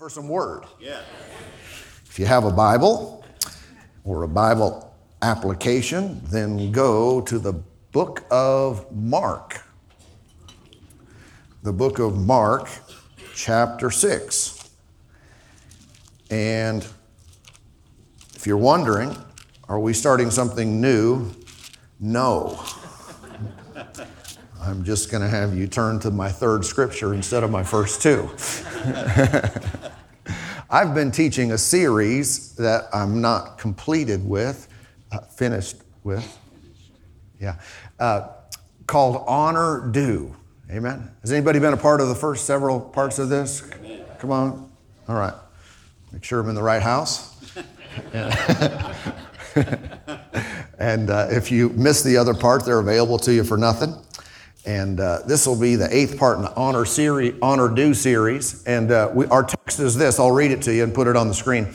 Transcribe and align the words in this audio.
for 0.00 0.08
some 0.08 0.30
word. 0.30 0.64
Yeah. 0.80 1.02
If 2.06 2.18
you 2.18 2.24
have 2.24 2.44
a 2.44 2.50
Bible 2.50 3.22
or 4.02 4.22
a 4.22 4.28
Bible 4.28 4.96
application, 5.20 6.22
then 6.24 6.72
go 6.72 7.20
to 7.20 7.38
the 7.38 7.52
book 7.92 8.24
of 8.30 8.90
Mark. 8.90 9.62
The 11.64 11.72
book 11.74 11.98
of 11.98 12.16
Mark, 12.16 12.70
chapter 13.34 13.90
6. 13.90 14.70
And 16.30 16.86
if 18.34 18.46
you're 18.46 18.56
wondering, 18.56 19.14
are 19.68 19.78
we 19.78 19.92
starting 19.92 20.30
something 20.30 20.80
new? 20.80 21.30
No. 22.00 22.58
I'm 24.62 24.82
just 24.82 25.10
going 25.10 25.22
to 25.22 25.28
have 25.28 25.54
you 25.54 25.66
turn 25.66 26.00
to 26.00 26.10
my 26.10 26.30
third 26.30 26.64
scripture 26.64 27.12
instead 27.12 27.44
of 27.44 27.50
my 27.50 27.64
first 27.64 28.00
two. 28.00 28.30
I've 30.70 30.94
been 30.94 31.10
teaching 31.10 31.52
a 31.52 31.58
series 31.58 32.54
that 32.54 32.84
I'm 32.94 33.20
not 33.20 33.58
completed 33.58 34.26
with, 34.26 34.68
uh, 35.12 35.20
finished 35.20 35.76
with, 36.02 36.38
yeah, 37.38 37.56
uh, 37.98 38.28
called 38.86 39.24
Honor 39.26 39.90
Due. 39.90 40.34
Amen. 40.70 41.10
Has 41.20 41.30
anybody 41.32 41.58
been 41.58 41.74
a 41.74 41.76
part 41.76 42.00
of 42.00 42.08
the 42.08 42.14
first 42.14 42.46
several 42.46 42.80
parts 42.80 43.18
of 43.18 43.28
this? 43.28 43.62
Come 44.18 44.30
on. 44.30 44.72
All 45.08 45.16
right. 45.16 45.34
Make 46.12 46.24
sure 46.24 46.40
I'm 46.40 46.48
in 46.48 46.54
the 46.54 46.62
right 46.62 46.82
house. 46.82 47.36
and 50.78 51.10
uh, 51.10 51.26
if 51.30 51.50
you 51.50 51.68
miss 51.70 52.02
the 52.02 52.16
other 52.16 52.32
part, 52.32 52.64
they're 52.64 52.78
available 52.78 53.18
to 53.18 53.34
you 53.34 53.44
for 53.44 53.58
nothing. 53.58 53.94
And 54.66 55.00
uh, 55.00 55.20
this 55.26 55.46
will 55.46 55.58
be 55.58 55.76
the 55.76 55.94
eighth 55.94 56.18
part 56.18 56.36
in 56.36 56.42
the 56.42 56.54
honor 56.54 56.84
series, 56.84 57.34
honor 57.40 57.68
due 57.68 57.94
series. 57.94 58.62
And 58.64 58.90
uh, 58.90 59.10
we, 59.14 59.26
our 59.26 59.42
text 59.42 59.80
is 59.80 59.96
this. 59.96 60.18
I'll 60.18 60.32
read 60.32 60.50
it 60.50 60.62
to 60.62 60.74
you 60.74 60.84
and 60.84 60.94
put 60.94 61.06
it 61.06 61.16
on 61.16 61.28
the 61.28 61.34
screen. 61.34 61.72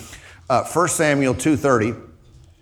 Uh, 0.49 0.63
1 0.63 0.87
Samuel 0.89 1.33
2:30. 1.33 2.01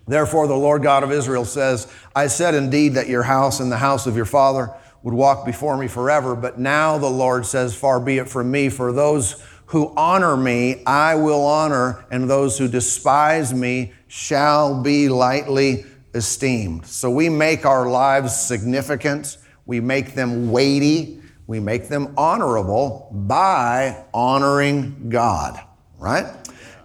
Therefore, 0.07 0.47
the 0.47 0.55
Lord 0.55 0.83
God 0.83 1.03
of 1.03 1.11
Israel 1.11 1.45
says, 1.45 1.87
"I 2.15 2.27
said 2.27 2.55
indeed 2.55 2.93
that 2.95 3.09
your 3.09 3.23
house 3.23 3.59
and 3.59 3.71
the 3.71 3.77
house 3.77 4.07
of 4.07 4.15
your 4.15 4.25
father 4.25 4.73
would 5.01 5.13
walk 5.13 5.45
before 5.45 5.75
me 5.77 5.87
forever. 5.87 6.35
But 6.35 6.57
now 6.57 6.97
the 6.97 7.09
Lord 7.09 7.45
says, 7.45 7.75
Far 7.75 7.99
be 7.99 8.17
it 8.17 8.29
from 8.29 8.49
me. 8.49 8.69
For 8.69 8.93
those 8.93 9.43
who 9.67 9.93
honor 9.97 10.37
me, 10.37 10.81
I 10.85 11.15
will 11.15 11.45
honor, 11.45 12.05
and 12.09 12.29
those 12.29 12.57
who 12.57 12.69
despise 12.69 13.53
me 13.53 13.91
shall 14.07 14.81
be 14.81 15.09
lightly 15.09 15.85
esteemed." 16.13 16.85
So 16.85 17.09
we 17.11 17.27
make 17.27 17.65
our 17.65 17.89
lives 17.89 18.39
significant 18.39 19.37
we 19.65 19.79
make 19.79 20.13
them 20.13 20.51
weighty. 20.51 21.21
We 21.47 21.59
make 21.59 21.89
them 21.89 22.13
honorable 22.17 23.09
by 23.11 24.05
honoring 24.13 25.09
God, 25.09 25.59
right? 25.97 26.25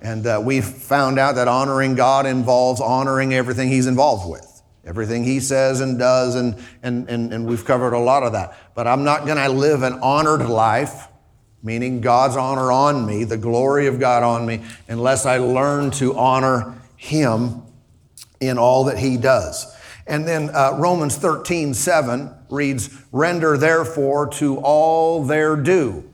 And 0.00 0.26
uh, 0.26 0.40
we've 0.44 0.64
found 0.64 1.18
out 1.18 1.36
that 1.36 1.48
honoring 1.48 1.94
God 1.94 2.26
involves 2.26 2.80
honoring 2.80 3.34
everything 3.34 3.68
He's 3.68 3.86
involved 3.86 4.28
with, 4.28 4.62
everything 4.84 5.24
He 5.24 5.40
says 5.40 5.80
and 5.80 5.98
does, 5.98 6.34
and, 6.34 6.56
and, 6.82 7.08
and, 7.08 7.32
and 7.32 7.46
we've 7.46 7.64
covered 7.64 7.94
a 7.94 7.98
lot 7.98 8.22
of 8.22 8.32
that. 8.32 8.56
But 8.74 8.86
I'm 8.86 9.04
not 9.04 9.26
going 9.26 9.38
to 9.38 9.48
live 9.48 9.82
an 9.82 9.94
honored 9.94 10.48
life, 10.48 11.08
meaning 11.62 12.00
God's 12.00 12.36
honor 12.36 12.70
on 12.70 13.06
me, 13.06 13.24
the 13.24 13.36
glory 13.36 13.86
of 13.86 13.98
God 13.98 14.22
on 14.22 14.46
me, 14.46 14.64
unless 14.88 15.26
I 15.26 15.38
learn 15.38 15.90
to 15.92 16.16
honor 16.16 16.74
Him 16.96 17.62
in 18.40 18.58
all 18.58 18.84
that 18.84 18.98
He 18.98 19.16
does. 19.16 19.74
And 20.06 20.26
then 20.26 20.50
uh, 20.50 20.76
Romans 20.78 21.16
13, 21.16 21.74
7 21.74 22.34
reads, 22.50 22.90
Render 23.12 23.56
therefore 23.56 24.28
to 24.34 24.58
all 24.58 25.24
their 25.24 25.56
due. 25.56 26.12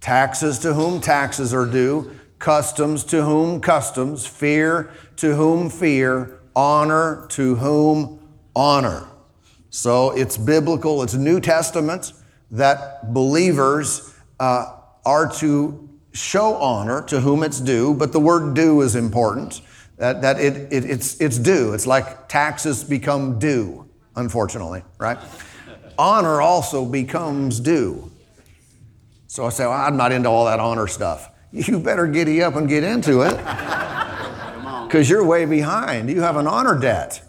Taxes 0.00 0.58
to 0.60 0.74
whom 0.74 1.00
taxes 1.00 1.54
are 1.54 1.66
due, 1.66 2.14
customs 2.38 3.04
to 3.04 3.22
whom 3.22 3.60
customs, 3.60 4.26
fear 4.26 4.90
to 5.16 5.34
whom 5.34 5.70
fear, 5.70 6.40
honor 6.54 7.26
to 7.30 7.56
whom 7.56 8.20
honor. 8.54 9.08
So 9.70 10.10
it's 10.10 10.36
biblical, 10.36 11.02
it's 11.02 11.14
New 11.14 11.40
Testament 11.40 12.12
that 12.50 13.12
believers 13.12 14.14
uh, 14.38 14.76
are 15.04 15.32
to 15.36 15.88
show 16.12 16.54
honor 16.56 17.02
to 17.02 17.20
whom 17.20 17.42
it's 17.42 17.60
due, 17.60 17.94
but 17.94 18.12
the 18.12 18.20
word 18.20 18.54
due 18.54 18.80
is 18.82 18.94
important. 18.94 19.60
That, 19.96 20.22
that 20.22 20.40
it, 20.40 20.72
it, 20.72 20.84
it's, 20.84 21.20
it's 21.20 21.38
due. 21.38 21.72
It's 21.72 21.86
like 21.86 22.28
taxes 22.28 22.84
become 22.84 23.38
due, 23.38 23.88
unfortunately, 24.16 24.82
right? 24.98 25.18
Honor 25.98 26.40
also 26.40 26.84
becomes 26.84 27.60
due. 27.60 28.10
So 29.26 29.46
I 29.46 29.48
say, 29.50 29.64
well, 29.64 29.72
I'm 29.72 29.96
not 29.96 30.12
into 30.12 30.28
all 30.28 30.46
that 30.46 30.60
honor 30.60 30.86
stuff. 30.86 31.30
You 31.56 31.78
better 31.78 32.08
giddy 32.08 32.42
up 32.42 32.56
and 32.56 32.68
get 32.68 32.82
into 32.82 33.22
it 33.22 33.36
because 34.88 35.08
you're 35.08 35.24
way 35.24 35.44
behind. 35.44 36.10
You 36.10 36.20
have 36.22 36.34
an 36.34 36.48
honor 36.48 36.76
debt. 36.76 37.22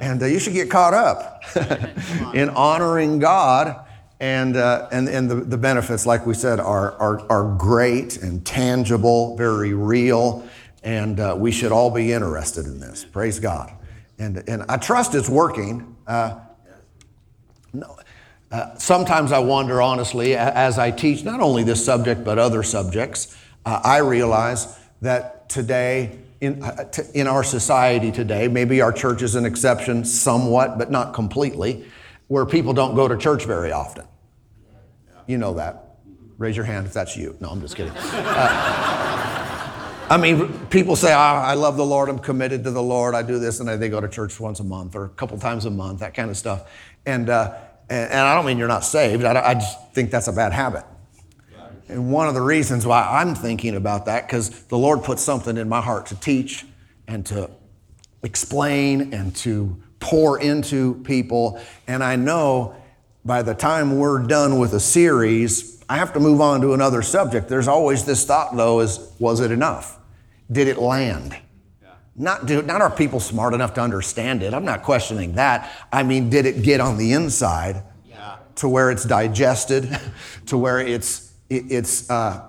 And 0.00 0.22
uh, 0.22 0.24
you 0.24 0.38
should 0.38 0.54
get 0.54 0.70
caught 0.70 0.94
up 0.94 1.42
in 2.34 2.48
honoring 2.48 3.18
God. 3.18 3.84
And, 4.18 4.56
uh, 4.56 4.88
and, 4.90 5.10
and 5.10 5.30
the, 5.30 5.34
the 5.34 5.58
benefits, 5.58 6.06
like 6.06 6.24
we 6.24 6.32
said, 6.32 6.58
are, 6.58 6.92
are, 6.92 7.30
are 7.30 7.54
great 7.58 8.16
and 8.22 8.46
tangible, 8.46 9.36
very 9.36 9.74
real 9.74 10.48
and 10.82 11.20
uh, 11.20 11.34
we 11.38 11.50
should 11.50 11.72
all 11.72 11.90
be 11.90 12.12
interested 12.12 12.66
in 12.66 12.80
this. 12.80 13.04
Praise 13.04 13.38
God. 13.38 13.72
And, 14.18 14.42
and 14.48 14.64
I 14.68 14.76
trust 14.76 15.14
it's 15.14 15.28
working. 15.28 15.96
Uh, 16.06 16.40
no, 17.72 17.96
uh, 18.50 18.76
sometimes 18.78 19.32
I 19.32 19.38
wonder, 19.38 19.80
honestly, 19.80 20.34
as 20.34 20.78
I 20.78 20.90
teach 20.90 21.24
not 21.24 21.40
only 21.40 21.62
this 21.62 21.84
subject 21.84 22.24
but 22.24 22.38
other 22.38 22.62
subjects, 22.62 23.36
uh, 23.64 23.80
I 23.84 23.98
realize 23.98 24.78
that 25.02 25.48
today, 25.48 26.18
in, 26.40 26.62
uh, 26.62 26.90
in 27.14 27.26
our 27.26 27.44
society 27.44 28.10
today, 28.10 28.48
maybe 28.48 28.80
our 28.80 28.92
church 28.92 29.22
is 29.22 29.34
an 29.34 29.44
exception 29.44 30.04
somewhat, 30.04 30.78
but 30.78 30.90
not 30.90 31.14
completely, 31.14 31.84
where 32.28 32.44
people 32.44 32.72
don't 32.72 32.94
go 32.94 33.06
to 33.06 33.16
church 33.16 33.44
very 33.44 33.72
often. 33.72 34.04
You 35.26 35.38
know 35.38 35.54
that. 35.54 35.96
Raise 36.38 36.56
your 36.56 36.64
hand 36.64 36.86
if 36.86 36.92
that's 36.92 37.16
you. 37.16 37.36
No, 37.40 37.50
I'm 37.50 37.60
just 37.60 37.76
kidding. 37.76 37.92
I 40.10 40.16
mean, 40.16 40.66
people 40.66 40.96
say, 40.96 41.12
oh, 41.12 41.16
I 41.16 41.54
love 41.54 41.76
the 41.76 41.86
Lord, 41.86 42.08
I'm 42.08 42.18
committed 42.18 42.64
to 42.64 42.72
the 42.72 42.82
Lord, 42.82 43.14
I 43.14 43.22
do 43.22 43.38
this, 43.38 43.60
and 43.60 43.68
they 43.68 43.88
go 43.88 44.00
to 44.00 44.08
church 44.08 44.40
once 44.40 44.58
a 44.58 44.64
month 44.64 44.96
or 44.96 45.04
a 45.04 45.08
couple 45.10 45.38
times 45.38 45.66
a 45.66 45.70
month, 45.70 46.00
that 46.00 46.14
kind 46.14 46.28
of 46.28 46.36
stuff. 46.36 46.68
And, 47.06 47.30
uh, 47.30 47.56
and, 47.88 48.12
I 48.12 48.34
don't 48.34 48.44
mean 48.44 48.58
you're 48.58 48.66
not 48.66 48.84
saved, 48.84 49.22
I, 49.22 49.40
I 49.40 49.54
just 49.54 49.92
think 49.92 50.10
that's 50.10 50.26
a 50.26 50.32
bad 50.32 50.52
habit. 50.52 50.84
And 51.88 52.10
one 52.10 52.26
of 52.26 52.34
the 52.34 52.40
reasons 52.40 52.84
why 52.84 53.02
I'm 53.02 53.36
thinking 53.36 53.76
about 53.76 54.06
that, 54.06 54.26
because 54.26 54.50
the 54.64 54.76
Lord 54.76 55.04
put 55.04 55.20
something 55.20 55.56
in 55.56 55.68
my 55.68 55.80
heart 55.80 56.06
to 56.06 56.16
teach 56.16 56.66
and 57.06 57.24
to 57.26 57.48
explain 58.24 59.14
and 59.14 59.34
to 59.36 59.80
pour 60.00 60.40
into 60.40 60.94
people. 61.04 61.60
And 61.86 62.02
I 62.02 62.16
know 62.16 62.74
by 63.24 63.42
the 63.42 63.54
time 63.54 63.96
we're 63.96 64.24
done 64.24 64.58
with 64.58 64.72
a 64.74 64.80
series, 64.80 65.84
I 65.88 65.98
have 65.98 66.12
to 66.14 66.20
move 66.20 66.40
on 66.40 66.60
to 66.62 66.74
another 66.74 67.02
subject. 67.02 67.48
There's 67.48 67.68
always 67.68 68.04
this 68.04 68.24
thought, 68.24 68.56
though, 68.56 68.80
is 68.80 69.12
was 69.20 69.38
it 69.38 69.52
enough? 69.52 69.99
Did 70.50 70.68
it 70.68 70.78
land? 70.78 71.36
Not, 72.16 72.44
do, 72.44 72.60
not 72.60 72.82
are 72.82 72.90
people 72.90 73.18
smart 73.18 73.54
enough 73.54 73.74
to 73.74 73.80
understand 73.80 74.42
it. 74.42 74.52
I'm 74.52 74.64
not 74.64 74.82
questioning 74.82 75.34
that. 75.36 75.70
I 75.92 76.02
mean, 76.02 76.28
did 76.28 76.44
it 76.44 76.62
get 76.62 76.80
on 76.80 76.98
the 76.98 77.12
inside 77.12 77.82
yeah. 78.06 78.36
to 78.56 78.68
where 78.68 78.90
it's 78.90 79.04
digested, 79.04 79.98
to 80.46 80.58
where 80.58 80.80
it's, 80.80 81.32
it, 81.48 81.64
it's 81.70 82.10
uh, 82.10 82.46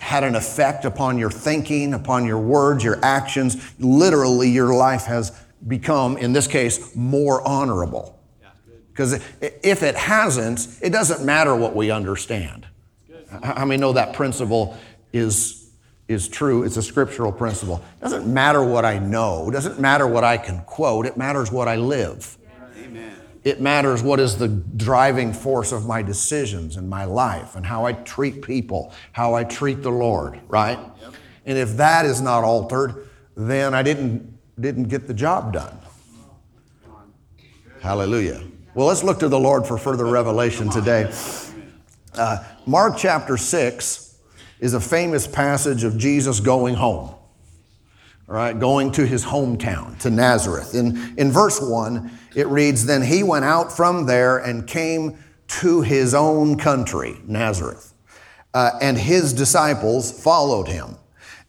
had 0.00 0.22
an 0.22 0.34
effect 0.34 0.84
upon 0.84 1.18
your 1.18 1.30
thinking, 1.30 1.94
upon 1.94 2.26
your 2.26 2.38
words, 2.38 2.84
your 2.84 3.02
actions? 3.02 3.56
Literally, 3.78 4.50
your 4.50 4.74
life 4.74 5.04
has 5.04 5.40
become, 5.66 6.18
in 6.18 6.32
this 6.32 6.46
case, 6.46 6.94
more 6.94 7.46
honorable. 7.46 8.12
Because 8.90 9.14
if 9.40 9.82
it 9.82 9.94
hasn't, 9.94 10.68
it 10.80 10.90
doesn't 10.90 11.24
matter 11.24 11.54
what 11.54 11.76
we 11.76 11.90
understand. 11.90 12.66
How 13.42 13.64
many 13.66 13.78
know 13.78 13.92
that 13.92 14.14
principle 14.14 14.76
is 15.12 15.65
is 16.08 16.28
true. 16.28 16.62
It's 16.62 16.76
a 16.76 16.82
scriptural 16.82 17.32
principle. 17.32 17.82
It 18.00 18.04
doesn't 18.04 18.32
matter 18.32 18.62
what 18.62 18.84
I 18.84 18.98
know, 18.98 19.48
it 19.48 19.52
doesn't 19.52 19.80
matter 19.80 20.06
what 20.06 20.24
I 20.24 20.38
can 20.38 20.60
quote, 20.60 21.06
it 21.06 21.16
matters 21.16 21.50
what 21.50 21.68
I 21.68 21.76
live. 21.76 22.38
Amen. 22.78 23.16
It 23.42 23.60
matters 23.60 24.02
what 24.02 24.20
is 24.20 24.38
the 24.38 24.48
driving 24.48 25.32
force 25.32 25.72
of 25.72 25.86
my 25.86 26.02
decisions 26.02 26.76
in 26.76 26.88
my 26.88 27.04
life 27.04 27.56
and 27.56 27.64
how 27.64 27.84
I 27.84 27.92
treat 27.92 28.42
people, 28.42 28.92
how 29.12 29.34
I 29.34 29.44
treat 29.44 29.82
the 29.82 29.90
Lord, 29.90 30.40
right? 30.48 30.78
Yep. 31.00 31.14
And 31.46 31.58
if 31.58 31.76
that 31.76 32.04
is 32.06 32.20
not 32.20 32.42
altered, 32.42 33.08
then 33.36 33.74
I 33.74 33.82
didn't, 33.82 34.36
didn't 34.60 34.84
get 34.84 35.06
the 35.06 35.14
job 35.14 35.52
done. 35.52 35.78
Hallelujah. 37.80 38.42
Well, 38.74 38.88
let's 38.88 39.04
look 39.04 39.20
to 39.20 39.28
the 39.28 39.38
Lord 39.38 39.64
for 39.66 39.78
further 39.78 40.06
revelation 40.06 40.68
today. 40.68 41.12
Uh, 42.14 42.42
Mark 42.66 42.96
chapter 42.96 43.36
6 43.36 44.05
is 44.60 44.74
a 44.74 44.80
famous 44.80 45.26
passage 45.26 45.84
of 45.84 45.98
Jesus 45.98 46.40
going 46.40 46.74
home, 46.74 47.14
right? 48.26 48.58
Going 48.58 48.92
to 48.92 49.06
his 49.06 49.24
hometown, 49.24 49.98
to 50.00 50.10
Nazareth. 50.10 50.74
In, 50.74 51.14
in 51.16 51.30
verse 51.30 51.60
1, 51.60 52.10
it 52.34 52.46
reads 52.48 52.86
Then 52.86 53.02
he 53.02 53.22
went 53.22 53.44
out 53.44 53.72
from 53.72 54.06
there 54.06 54.38
and 54.38 54.66
came 54.66 55.18
to 55.48 55.82
his 55.82 56.14
own 56.14 56.58
country, 56.58 57.16
Nazareth. 57.26 57.92
Uh, 58.54 58.70
and 58.80 58.96
his 58.96 59.32
disciples 59.32 60.22
followed 60.22 60.68
him. 60.68 60.96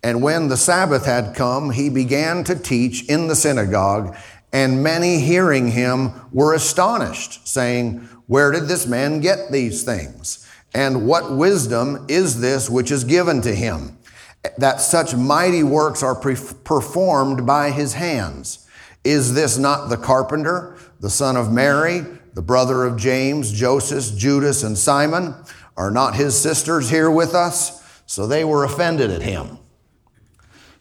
And 0.04 0.22
when 0.22 0.48
the 0.48 0.58
Sabbath 0.58 1.06
had 1.06 1.36
come, 1.36 1.72
he 1.72 1.90
began 1.90 2.44
to 2.46 2.56
teach 2.56 3.08
in 3.10 3.28
the 3.28 3.36
synagogue, 3.36 4.16
and 4.54 4.84
many 4.84 5.20
hearing 5.20 5.72
him 5.72 6.12
were 6.32 6.54
astonished, 6.54 7.48
saying, 7.48 8.08
Where 8.28 8.52
did 8.52 8.68
this 8.68 8.86
man 8.86 9.20
get 9.20 9.52
these 9.52 9.84
things? 9.84 10.47
And 10.78 11.08
what 11.08 11.36
wisdom 11.36 12.06
is 12.08 12.40
this 12.40 12.70
which 12.70 12.92
is 12.92 13.04
given 13.04 13.42
to 13.42 13.56
him, 13.56 13.98
that 14.60 14.80
such 14.80 15.16
mighty 15.16 15.64
works 15.64 16.04
are 16.04 16.14
performed 16.14 17.48
by 17.48 17.72
his 17.72 17.94
hands? 17.94 18.68
Is 19.04 19.34
this 19.34 19.58
not 19.58 19.90
the 19.90 19.98
carpenter, 19.98 20.78
the 21.00 21.10
son 21.10 21.36
of 21.36 21.52
Mary, 21.52 22.06
the 22.36 22.44
brother 22.44 22.84
of 22.84 22.96
James, 22.96 23.52
Joseph, 23.52 24.16
Judas, 24.16 24.62
and 24.62 24.78
Simon? 24.78 25.34
Are 25.76 25.90
not 25.90 26.14
his 26.14 26.40
sisters 26.40 26.92
here 26.92 27.10
with 27.10 27.34
us? 27.34 27.84
So 28.06 28.28
they 28.28 28.44
were 28.44 28.64
offended 28.64 29.10
at 29.10 29.24
him. 29.24 29.58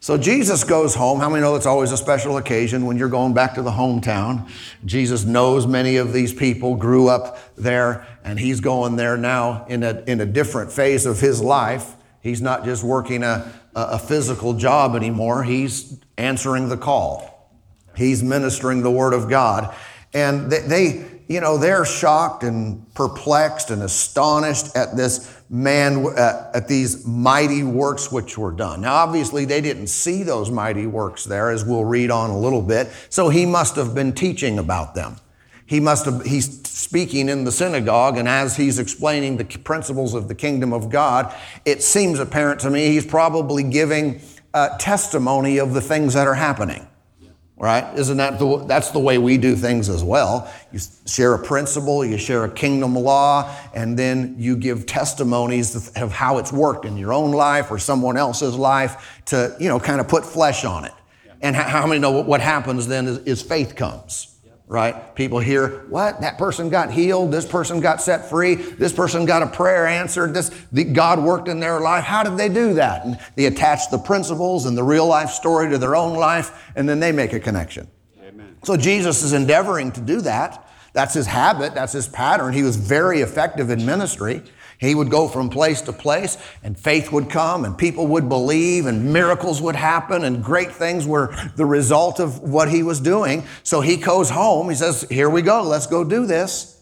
So 0.07 0.17
Jesus 0.17 0.63
goes 0.63 0.95
home. 0.95 1.19
How 1.19 1.29
many 1.29 1.43
know 1.43 1.57
it's 1.57 1.67
always 1.67 1.91
a 1.91 1.97
special 1.97 2.37
occasion 2.37 2.87
when 2.87 2.97
you're 2.97 3.09
going 3.09 3.35
back 3.35 3.55
to 3.55 3.63
the 3.63 3.73
hometown? 3.73 4.49
Jesus 4.85 5.25
knows 5.25 5.67
many 5.67 5.97
of 5.97 6.13
these 6.13 6.33
people, 6.33 6.77
grew 6.77 7.09
up 7.09 7.57
there, 7.57 8.07
and 8.23 8.39
he's 8.39 8.61
going 8.61 8.95
there 8.95 9.17
now 9.17 9.67
in 9.69 9.83
a, 9.83 10.05
in 10.07 10.21
a 10.21 10.25
different 10.25 10.71
phase 10.71 11.07
of 11.07 11.19
his 11.19 11.43
life. 11.43 11.97
He's 12.21 12.41
not 12.41 12.65
just 12.65 12.85
working 12.85 13.25
a, 13.25 13.53
a 13.75 13.99
physical 13.99 14.55
job 14.55 14.95
anymore, 14.95 15.43
he's 15.43 15.99
answering 16.17 16.69
the 16.69 16.77
call. 16.77 17.51
He's 17.97 18.23
ministering 18.23 18.85
the 18.85 18.93
word 18.93 19.13
of 19.13 19.29
God. 19.29 19.75
And 20.15 20.53
they, 20.53 20.61
they 20.61 21.17
you 21.29 21.41
know, 21.41 21.59
they're 21.59 21.85
shocked 21.85 22.45
and 22.45 22.95
perplexed 22.95 23.71
and 23.71 23.83
astonished 23.83 24.77
at 24.77 24.97
this 24.97 25.36
man, 25.49 26.07
uh, 26.07 26.51
at 26.55 26.69
these 26.69 27.07
mighty 27.07 27.63
works 27.63 28.11
which 28.11 28.37
were 28.37 28.51
done. 28.51 28.81
Now, 28.81 28.95
obviously, 28.97 29.45
they 29.45 29.61
didn't 29.61 29.87
see 29.89 30.23
those 30.23 30.51
mighty 30.51 30.87
works 30.87 31.25
there, 31.25 31.51
as 31.51 31.65
we'll 31.65 31.85
read 31.85 32.11
on 32.11 32.31
a 32.31 32.39
little 32.39 32.63
bit. 32.63 32.91
So 33.09 33.29
he 33.29 33.47
must 33.47 33.77
have 33.77 33.95
been 33.95 34.13
teaching 34.13 34.59
about 34.59 34.95
them. 34.95 35.17
He 35.67 35.81
must 35.81 36.05
have, 36.05 36.25
he's 36.25 36.67
speaking 36.69 37.29
in 37.29 37.45
the 37.45 37.53
synagogue, 37.53 38.17
and 38.19 38.29
as 38.29 38.57
he's 38.57 38.79
explaining 38.79 39.37
the 39.37 39.45
principles 39.45 40.15
of 40.15 40.29
the 40.29 40.35
kingdom 40.35 40.73
of 40.73 40.91
God, 40.91 41.35
it 41.65 41.83
seems 41.83 42.21
apparent 42.21 42.61
to 42.61 42.71
me 42.71 42.89
he's 42.89 43.07
probably 43.07 43.65
giving 43.65 44.21
uh, 44.55 44.77
testimony 44.79 45.59
of 45.59 45.75
the 45.75 45.81
things 45.81 46.15
that 46.15 46.27
are 46.27 46.35
happening 46.35 46.87
right? 47.57 47.99
Isn't 47.99 48.19
that 48.19 48.39
the, 48.39 48.65
that's 48.67 48.91
the 48.91 48.99
way 48.99 49.19
we 49.19 49.39
do 49.39 49.57
things 49.57 49.89
as 49.89 50.05
well? 50.05 50.53
You 50.73 50.81
share 51.07 51.35
a 51.35 51.39
principle, 51.39 52.05
you 52.05 52.19
share 52.19 52.45
a 52.45 52.51
kingdom 52.51 52.95
law, 52.95 53.55
and 53.75 53.99
then 53.99 54.37
you 54.39 54.57
give 54.57 54.85
testimonies 54.85 55.97
of 55.97 56.13
how 56.13 56.39
it's 56.39 56.53
worked 56.53 56.85
in 56.85 56.97
your 56.97 57.13
own 57.13 57.33
life 57.33 57.71
or 57.71 57.79
someone 57.79 58.17
else's 58.17 58.57
life 58.57 59.23
to, 59.27 59.57
you 59.59 59.69
know, 59.69 59.81
kind 59.81 60.01
of 60.01 60.09
put 60.09 60.25
flesh 60.25 60.65
on 60.65 60.85
it. 60.85 60.93
And 61.41 61.55
how 61.57 61.87
many 61.87 62.01
know 62.01 62.23
what 62.23 62.41
happens 62.41 62.87
then 62.87 63.07
is, 63.07 63.19
is 63.19 63.43
faith 63.43 63.75
comes 63.75 64.36
right? 64.69 65.15
People 65.15 65.39
hear, 65.39 65.85
what? 65.89 66.21
That 66.21 66.39
person 66.39 66.69
got 66.71 66.91
healed. 66.91 67.31
This 67.31 67.47
person 67.47 67.81
got 67.81 68.03
set 68.03 68.29
free. 68.29 68.57
This 68.57 68.93
person 68.93 69.25
got 69.25 69.43
a 69.43 69.47
prayer 69.47 69.87
answered. 69.87 70.35
This, 70.35 70.51
the, 70.73 70.85
God 70.85 71.23
worked 71.23 71.49
in 71.49 71.61
their 71.61 71.81
life. 71.81 72.05
How 72.05 72.23
did 72.23 72.37
they 72.37 72.49
do 72.49 72.75
that? 72.75 73.05
And 73.05 73.19
they 73.37 73.47
attach 73.47 73.91
the 73.91 73.99
principles 73.99 74.67
and 74.67 74.77
the 74.77 74.83
real 74.83 75.07
life 75.07 75.31
story 75.31 75.71
to 75.71 75.79
their 75.79 75.95
own 75.95 76.17
life, 76.17 76.73
and 76.75 76.89
then 76.89 76.99
they 76.99 77.13
make 77.13 77.33
a 77.33 77.41
connection. 77.41 77.89
Amen. 78.21 78.57
So 78.65 78.77
Jesus 78.77 79.23
is 79.23 79.33
endeavoring 79.33 79.93
to 79.93 80.01
do 80.01 80.21
that. 80.23 80.69
That's 80.93 81.15
his 81.15 81.27
habit. 81.27 81.75
That's 81.75 81.93
his 81.93 82.09
pattern. 82.09 82.55
He 82.55 82.63
was 82.63 82.77
very 82.77 83.21
effective 83.21 83.71
in 83.71 83.85
ministry. 83.85 84.43
He 84.79 84.95
would 84.95 85.11
go 85.11 85.27
from 85.29 85.49
place 85.49 85.81
to 85.83 85.93
place 85.93 86.37
and 86.63 86.79
faith 86.79 87.11
would 87.11 87.31
come 87.31 87.65
and 87.65 87.79
people 87.79 88.07
would 88.09 88.29
believe 88.29 88.87
and 88.87 89.13
miracles 89.13 89.63
would 89.63 89.77
happen 89.77 90.25
and 90.25 90.45
great 90.45 90.71
things 90.71 91.07
were 91.07 91.35
the 91.57 91.65
result 91.65 92.21
of 92.21 92.41
what 92.41 92.69
he 92.69 92.83
was 92.83 93.01
doing. 93.01 93.45
So 93.63 93.81
he 93.81 93.97
goes 93.97 94.31
home. 94.31 94.69
He 94.69 94.75
says, 94.75 95.07
here 95.11 95.31
we 95.31 95.43
go. 95.43 95.63
Let's 95.63 95.87
go 95.87 96.05
do 96.05 96.27
this. 96.27 96.75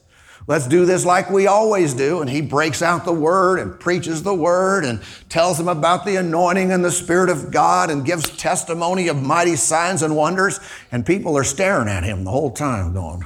Let's 0.47 0.67
do 0.67 0.85
this 0.85 1.07
like 1.07 1.31
we 1.31 1.47
always 1.47 1.95
do. 1.95 2.21
And 2.21 2.29
he 2.29 2.43
breaks 2.43 2.83
out 2.83 3.05
the 3.05 3.13
word 3.13 3.61
and 3.61 3.79
preaches 3.79 4.23
the 4.23 4.35
word 4.35 4.85
and 4.85 5.01
tells 5.29 5.57
them 5.57 5.69
about 5.69 6.05
the 6.05 6.17
anointing 6.17 6.71
and 6.71 6.85
the 6.85 6.93
Spirit 6.93 7.31
of 7.31 7.51
God 7.51 7.91
and 7.91 8.05
gives 8.05 8.29
testimony 8.37 9.09
of 9.09 9.23
mighty 9.23 9.57
signs 9.57 10.03
and 10.03 10.15
wonders. 10.15 10.61
And 10.93 11.07
people 11.07 11.39
are 11.39 11.45
staring 11.45 11.89
at 11.89 12.05
him 12.05 12.25
the 12.25 12.31
whole 12.31 12.51
time 12.51 12.93
going, 12.93 13.25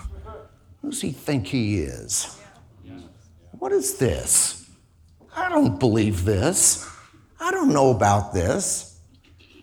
who 0.83 0.91
does 0.91 1.01
he 1.01 1.11
think 1.11 1.49
he 1.49 1.79
is? 1.79 2.37
What 3.59 3.73
is 3.73 3.99
this? 3.99 4.58
I 5.39 5.49
don't 5.49 5.79
believe 5.79 6.25
this. 6.25 6.85
I 7.39 7.53
don't 7.53 7.73
know 7.73 7.91
about 7.91 8.35
this. 8.35 8.99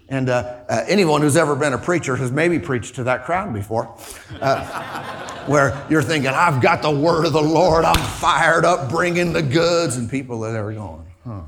And 0.08 0.30
uh, 0.30 0.62
uh, 0.70 0.86
anyone 0.88 1.22
who's 1.22 1.36
ever 1.36 1.56
been 1.56 1.74
a 1.74 1.78
preacher 1.78 2.16
has 2.16 2.32
maybe 2.32 2.60
preached 2.60 2.96
to 2.96 3.04
that 3.04 3.26
crowd 3.26 3.54
before, 3.54 3.94
uh, 4.40 5.44
where 5.48 5.86
you're 5.90 6.02
thinking, 6.02 6.30
I've 6.30 6.62
got 6.62 6.82
the 6.82 6.92
word 6.92 7.26
of 7.26 7.34
the 7.34 7.42
Lord, 7.42 7.84
I'm 7.84 8.02
fired 8.20 8.64
up 8.64 8.90
bringing 8.90 9.34
the 9.34 9.42
goods, 9.42 9.98
and 9.98 10.10
people 10.10 10.46
are 10.46 10.54
there 10.54 10.72
going, 10.72 11.06
huh. 11.26 11.42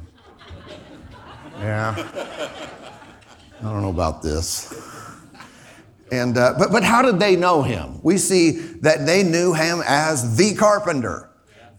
Yeah. 1.59 1.95
I 3.59 3.63
don't 3.63 3.81
know 3.81 3.89
about 3.89 4.21
this. 4.21 4.73
And, 6.11 6.37
uh, 6.37 6.55
but, 6.59 6.71
but 6.71 6.83
how 6.83 7.01
did 7.01 7.19
they 7.19 7.35
know 7.35 7.63
him? 7.63 7.99
We 8.03 8.17
see 8.17 8.51
that 8.81 9.05
they 9.05 9.23
knew 9.23 9.53
him 9.53 9.81
as 9.85 10.35
the 10.35 10.53
carpenter. 10.55 11.29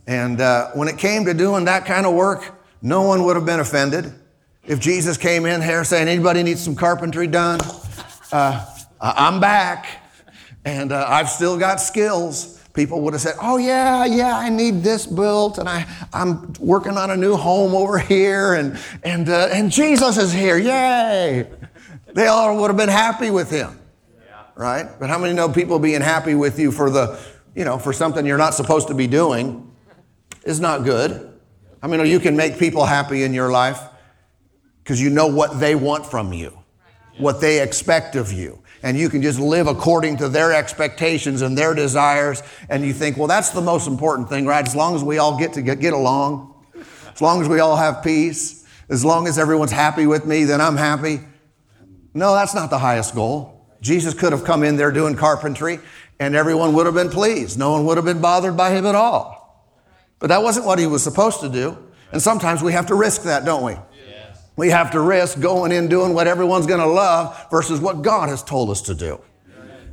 And 0.08 0.40
uh, 0.40 0.70
when 0.70 0.88
it 0.88 0.96
came 0.96 1.26
to 1.26 1.34
doing 1.34 1.66
that 1.66 1.84
kind 1.84 2.06
of 2.06 2.14
work, 2.14 2.64
no 2.80 3.02
one 3.02 3.24
would 3.24 3.36
have 3.36 3.44
been 3.44 3.60
offended. 3.60 4.10
If 4.64 4.80
Jesus 4.80 5.18
came 5.18 5.44
in 5.44 5.60
here 5.60 5.84
saying, 5.84 6.08
anybody 6.08 6.42
needs 6.42 6.64
some 6.64 6.74
carpentry 6.74 7.26
done? 7.26 7.60
Uh, 8.32 8.64
I'm 9.02 9.38
back 9.38 9.86
and 10.64 10.92
uh, 10.92 11.04
I've 11.06 11.28
still 11.28 11.58
got 11.58 11.78
skills. 11.78 12.58
People 12.72 13.02
would 13.02 13.12
have 13.12 13.20
said, 13.20 13.34
oh 13.42 13.58
yeah, 13.58 14.06
yeah, 14.06 14.34
I 14.34 14.48
need 14.48 14.82
this 14.82 15.04
built 15.04 15.58
and 15.58 15.68
I, 15.68 15.86
I'm 16.14 16.54
working 16.58 16.96
on 16.96 17.10
a 17.10 17.16
new 17.16 17.36
home 17.36 17.74
over 17.74 17.98
here 17.98 18.54
and, 18.54 18.78
and, 19.02 19.28
uh, 19.28 19.48
and 19.52 19.70
Jesus 19.70 20.16
is 20.16 20.32
here, 20.32 20.56
yay. 20.56 21.50
They 22.14 22.28
all 22.28 22.58
would 22.58 22.68
have 22.68 22.78
been 22.78 22.88
happy 22.88 23.30
with 23.30 23.50
him, 23.50 23.78
right? 24.54 24.88
But 24.98 25.10
how 25.10 25.18
many 25.18 25.34
know 25.34 25.50
people 25.50 25.78
being 25.78 26.00
happy 26.00 26.34
with 26.34 26.58
you 26.58 26.72
for 26.72 26.88
the, 26.88 27.20
you 27.54 27.66
know, 27.66 27.78
for 27.78 27.92
something 27.92 28.24
you're 28.24 28.38
not 28.38 28.54
supposed 28.54 28.88
to 28.88 28.94
be 28.94 29.06
doing? 29.06 29.67
Is 30.48 30.60
not 30.60 30.82
good. 30.82 31.30
I 31.82 31.86
mean, 31.86 32.04
you 32.06 32.18
can 32.18 32.34
make 32.34 32.58
people 32.58 32.86
happy 32.86 33.22
in 33.22 33.34
your 33.34 33.50
life 33.50 33.80
because 34.82 35.00
you 35.00 35.10
know 35.10 35.26
what 35.26 35.60
they 35.60 35.74
want 35.74 36.06
from 36.06 36.32
you, 36.32 36.58
what 37.18 37.42
they 37.42 37.62
expect 37.62 38.16
of 38.16 38.32
you. 38.32 38.62
And 38.82 38.96
you 38.96 39.10
can 39.10 39.20
just 39.20 39.38
live 39.38 39.66
according 39.66 40.16
to 40.18 40.28
their 40.28 40.54
expectations 40.54 41.42
and 41.42 41.58
their 41.58 41.74
desires. 41.74 42.42
And 42.70 42.82
you 42.82 42.94
think, 42.94 43.18
well, 43.18 43.26
that's 43.26 43.50
the 43.50 43.60
most 43.60 43.86
important 43.86 44.30
thing, 44.30 44.46
right? 44.46 44.66
As 44.66 44.74
long 44.74 44.94
as 44.94 45.04
we 45.04 45.18
all 45.18 45.38
get 45.38 45.52
to 45.52 45.62
get, 45.62 45.80
get 45.80 45.92
along, 45.92 46.54
as 47.12 47.20
long 47.20 47.42
as 47.42 47.48
we 47.48 47.60
all 47.60 47.76
have 47.76 48.02
peace, 48.02 48.66
as 48.88 49.04
long 49.04 49.26
as 49.28 49.38
everyone's 49.38 49.72
happy 49.72 50.06
with 50.06 50.24
me, 50.24 50.44
then 50.44 50.62
I'm 50.62 50.76
happy. 50.76 51.20
No, 52.14 52.34
that's 52.34 52.54
not 52.54 52.70
the 52.70 52.78
highest 52.78 53.14
goal. 53.14 53.66
Jesus 53.82 54.14
could 54.14 54.32
have 54.32 54.44
come 54.44 54.62
in 54.62 54.76
there 54.76 54.92
doing 54.92 55.14
carpentry 55.14 55.80
and 56.18 56.34
everyone 56.34 56.72
would 56.72 56.86
have 56.86 56.94
been 56.94 57.10
pleased. 57.10 57.58
No 57.58 57.72
one 57.72 57.84
would 57.84 57.98
have 57.98 58.06
been 58.06 58.22
bothered 58.22 58.56
by 58.56 58.70
him 58.70 58.86
at 58.86 58.94
all. 58.94 59.37
But 60.18 60.28
that 60.28 60.42
wasn't 60.42 60.66
what 60.66 60.78
he 60.78 60.86
was 60.86 61.02
supposed 61.02 61.40
to 61.40 61.48
do. 61.48 61.78
And 62.12 62.20
sometimes 62.20 62.62
we 62.62 62.72
have 62.72 62.86
to 62.86 62.94
risk 62.94 63.22
that, 63.22 63.44
don't 63.44 63.62
we? 63.62 63.72
Yes. 63.72 64.42
We 64.56 64.70
have 64.70 64.90
to 64.92 65.00
risk 65.00 65.40
going 65.40 65.72
in 65.72 65.88
doing 65.88 66.14
what 66.14 66.26
everyone's 66.26 66.66
going 66.66 66.80
to 66.80 66.86
love 66.86 67.46
versus 67.50 67.80
what 67.80 68.02
God 68.02 68.28
has 68.28 68.42
told 68.42 68.70
us 68.70 68.82
to 68.82 68.94
do. 68.94 69.20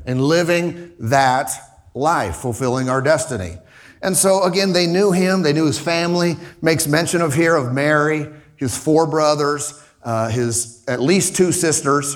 And 0.06 0.22
living 0.22 0.94
that 1.00 1.52
life, 1.94 2.38
fulfilling 2.38 2.90
our 2.90 3.02
destiny. 3.02 3.58
And 4.02 4.16
so 4.16 4.44
again, 4.44 4.72
they 4.74 4.86
knew 4.86 5.12
him, 5.12 5.42
they 5.42 5.54
knew 5.54 5.66
his 5.66 5.80
family, 5.80 6.38
makes 6.62 6.88
mention 6.88 7.22
of 7.22 7.34
here 7.34 7.56
of 7.56 7.74
Mary, 7.74 8.28
his 8.56 8.78
four 8.78 9.08
brothers, 9.08 9.82
uh, 10.04 10.30
his 10.30 10.84
at 10.88 11.02
least 11.02 11.36
two 11.36 11.52
sisters, 11.52 12.16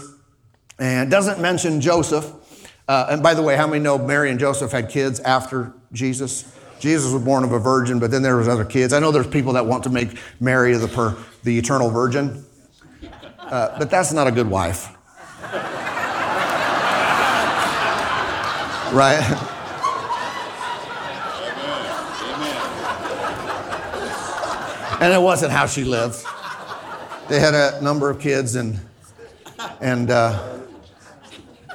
and 0.77 1.09
doesn't 1.09 1.39
mention 1.41 1.81
Joseph. 1.81 2.31
Uh, 2.87 3.07
and 3.09 3.23
by 3.23 3.33
the 3.33 3.41
way, 3.41 3.55
how 3.55 3.65
many 3.65 3.79
know 3.79 3.97
Mary 3.97 4.29
and 4.29 4.39
Joseph 4.39 4.71
had 4.71 4.89
kids 4.89 5.19
after 5.21 5.73
Jesus? 5.91 6.43
Jesus 6.79 7.11
was 7.11 7.21
born 7.21 7.43
of 7.43 7.51
a 7.51 7.59
virgin, 7.59 7.99
but 7.99 8.11
then 8.11 8.21
there 8.21 8.37
was 8.37 8.47
other 8.47 8.65
kids. 8.65 8.93
I 8.93 8.99
know 8.99 9.11
there's 9.11 9.27
people 9.27 9.53
that 9.53 9.65
want 9.65 9.83
to 9.83 9.89
make 9.89 10.17
Mary 10.39 10.73
the, 10.75 10.87
per, 10.87 11.17
the 11.43 11.57
eternal 11.57 11.89
virgin, 11.89 12.45
uh, 13.39 13.77
but 13.77 13.89
that's 13.89 14.13
not 14.13 14.27
a 14.27 14.31
good 14.31 14.49
wife. 14.49 14.95
right? 18.93 19.55
and 25.01 25.13
it 25.13 25.21
wasn't 25.21 25.51
how 25.51 25.65
she 25.65 25.83
lived. 25.83 26.23
They 27.29 27.39
had 27.39 27.53
a 27.53 27.81
number 27.81 28.09
of 28.09 28.19
kids, 28.19 28.55
and 28.55 28.79
and 29.79 30.09
uh, 30.09 30.59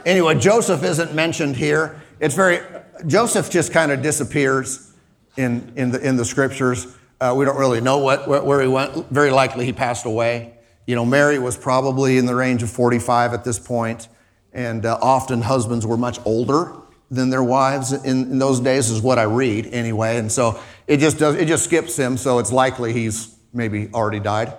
anyway, 0.04 0.38
Joseph 0.38 0.82
isn't 0.82 1.14
mentioned 1.14 1.56
here. 1.56 2.00
It's 2.20 2.34
very 2.34 2.60
Joseph 3.06 3.50
just 3.50 3.72
kind 3.72 3.92
of 3.92 4.02
disappears 4.02 4.92
in, 5.36 5.72
in, 5.76 5.90
the, 5.90 6.00
in 6.00 6.16
the 6.16 6.24
scriptures. 6.24 6.86
Uh, 7.20 7.34
we 7.36 7.44
don't 7.44 7.58
really 7.58 7.80
know 7.80 7.98
what, 7.98 8.28
where, 8.28 8.60
he 8.60 8.68
went. 8.68 9.08
Very 9.10 9.30
likely 9.30 9.64
he 9.64 9.72
passed 9.72 10.04
away 10.04 10.54
you 10.86 10.94
know, 10.94 11.04
Mary 11.04 11.38
was 11.38 11.56
probably 11.56 12.18
in 12.18 12.26
the 12.26 12.34
range 12.34 12.62
of 12.62 12.70
45 12.70 13.32
at 13.32 13.44
this 13.44 13.58
point, 13.58 14.08
and 14.52 14.84
uh, 14.84 14.98
often 15.00 15.42
husbands 15.42 15.86
were 15.86 15.96
much 15.96 16.18
older 16.26 16.72
than 17.10 17.30
their 17.30 17.42
wives 17.42 17.92
in, 17.92 18.32
in, 18.32 18.38
those 18.38 18.60
days, 18.60 18.90
is 18.90 19.00
what 19.00 19.18
I 19.18 19.22
read 19.22 19.66
anyway. 19.66 20.18
And 20.18 20.30
so 20.30 20.60
it 20.86 20.98
just 20.98 21.18
does 21.18 21.36
it 21.36 21.46
just 21.46 21.64
skips 21.64 21.96
him, 21.96 22.16
so 22.16 22.38
it's 22.38 22.52
likely 22.52 22.92
he's 22.92 23.34
maybe 23.52 23.88
already 23.94 24.20
died. 24.20 24.52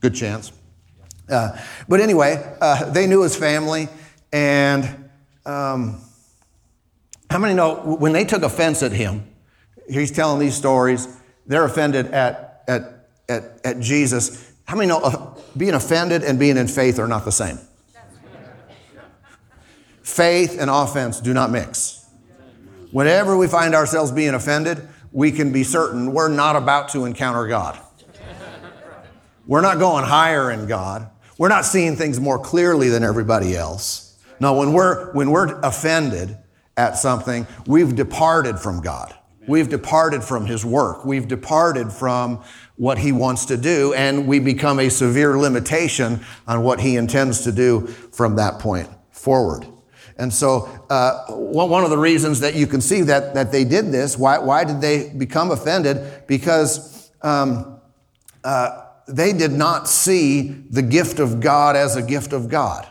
Good 0.00 0.14
chance. 0.14 0.52
Uh, 1.28 1.56
but 1.88 2.00
anyway, 2.00 2.56
uh, 2.60 2.90
they 2.90 3.06
knew 3.06 3.22
his 3.22 3.36
family, 3.36 3.88
and 4.32 5.08
um, 5.46 6.00
how 7.30 7.38
many 7.38 7.54
know 7.54 7.96
when 7.98 8.12
they 8.12 8.24
took 8.24 8.42
offense 8.42 8.82
at 8.82 8.90
him? 8.90 9.29
He's 9.90 10.10
telling 10.10 10.40
these 10.40 10.54
stories. 10.54 11.08
They're 11.46 11.64
offended 11.64 12.06
at 12.06 12.64
at 12.68 13.06
at, 13.28 13.60
at 13.64 13.80
Jesus 13.80 14.50
how 14.70 14.76
many 14.76 14.86
know 14.86 15.00
uh, 15.00 15.34
being 15.56 15.74
offended 15.74 16.22
and 16.22 16.38
being 16.38 16.56
in 16.56 16.68
faith 16.68 17.00
are 17.00 17.08
not 17.08 17.24
the 17.24 17.32
same? 17.32 17.58
Faith 20.00 20.60
and 20.60 20.70
offense 20.70 21.18
do 21.20 21.34
not 21.34 21.50
mix. 21.50 22.06
Whenever 22.92 23.36
we 23.36 23.48
find 23.48 23.74
ourselves 23.74 24.12
being 24.12 24.32
offended, 24.32 24.86
we 25.10 25.32
can 25.32 25.50
be 25.50 25.64
certain 25.64 26.12
we're 26.12 26.28
not 26.28 26.54
about 26.54 26.90
to 26.90 27.04
encounter 27.04 27.48
God. 27.48 27.80
We're 29.44 29.60
not 29.60 29.80
going 29.80 30.04
higher 30.04 30.52
in 30.52 30.68
God. 30.68 31.10
We're 31.36 31.48
not 31.48 31.64
seeing 31.64 31.96
things 31.96 32.20
more 32.20 32.38
clearly 32.38 32.90
than 32.90 33.02
everybody 33.02 33.56
else. 33.56 34.16
No, 34.38 34.54
when 34.54 34.72
we're, 34.72 35.12
when 35.14 35.32
we're 35.32 35.58
offended 35.62 36.38
at 36.76 36.96
something, 36.96 37.44
we've 37.66 37.96
departed 37.96 38.60
from 38.60 38.82
God. 38.82 39.16
We've 39.50 39.68
departed 39.68 40.24
from 40.24 40.46
His 40.46 40.64
work. 40.64 41.04
We've 41.04 41.28
departed 41.28 41.92
from 41.92 42.42
what 42.76 42.96
he 42.96 43.12
wants 43.12 43.44
to 43.44 43.58
do, 43.58 43.92
and 43.92 44.26
we 44.26 44.38
become 44.38 44.80
a 44.80 44.88
severe 44.88 45.36
limitation 45.36 46.18
on 46.46 46.62
what 46.62 46.80
he 46.80 46.96
intends 46.96 47.42
to 47.42 47.52
do 47.52 47.86
from 47.86 48.36
that 48.36 48.58
point 48.58 48.88
forward. 49.10 49.66
And 50.16 50.32
so, 50.32 50.68
uh, 50.88 51.26
one 51.28 51.84
of 51.84 51.90
the 51.90 51.98
reasons 51.98 52.40
that 52.40 52.54
you 52.54 52.66
can 52.66 52.80
see 52.80 53.02
that, 53.02 53.34
that 53.34 53.52
they 53.52 53.64
did 53.64 53.92
this, 53.92 54.16
why, 54.16 54.38
why 54.38 54.64
did 54.64 54.80
they 54.80 55.10
become 55.10 55.50
offended? 55.50 56.26
Because 56.26 57.10
um, 57.20 57.78
uh, 58.44 58.84
they 59.08 59.34
did 59.34 59.52
not 59.52 59.86
see 59.86 60.48
the 60.70 60.82
gift 60.82 61.18
of 61.18 61.40
God 61.40 61.76
as 61.76 61.96
a 61.96 62.02
gift 62.02 62.32
of 62.32 62.48
God. 62.48 62.86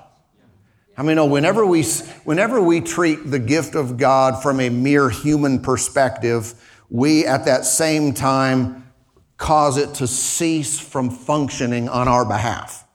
I 0.99 1.01
mean, 1.01 1.29
whenever 1.29 1.65
we, 1.65 1.83
whenever 2.25 2.61
we 2.61 2.81
treat 2.81 3.31
the 3.31 3.39
gift 3.39 3.73
of 3.73 3.95
God 3.95 4.43
from 4.43 4.59
a 4.59 4.69
mere 4.69 5.09
human 5.09 5.61
perspective, 5.61 6.53
we 6.89 7.25
at 7.25 7.45
that 7.45 7.63
same 7.63 8.13
time 8.13 8.91
cause 9.37 9.77
it 9.77 9.93
to 9.95 10.07
cease 10.07 10.77
from 10.77 11.09
functioning 11.09 11.87
on 11.87 12.09
our 12.09 12.25
behalf. 12.25 12.85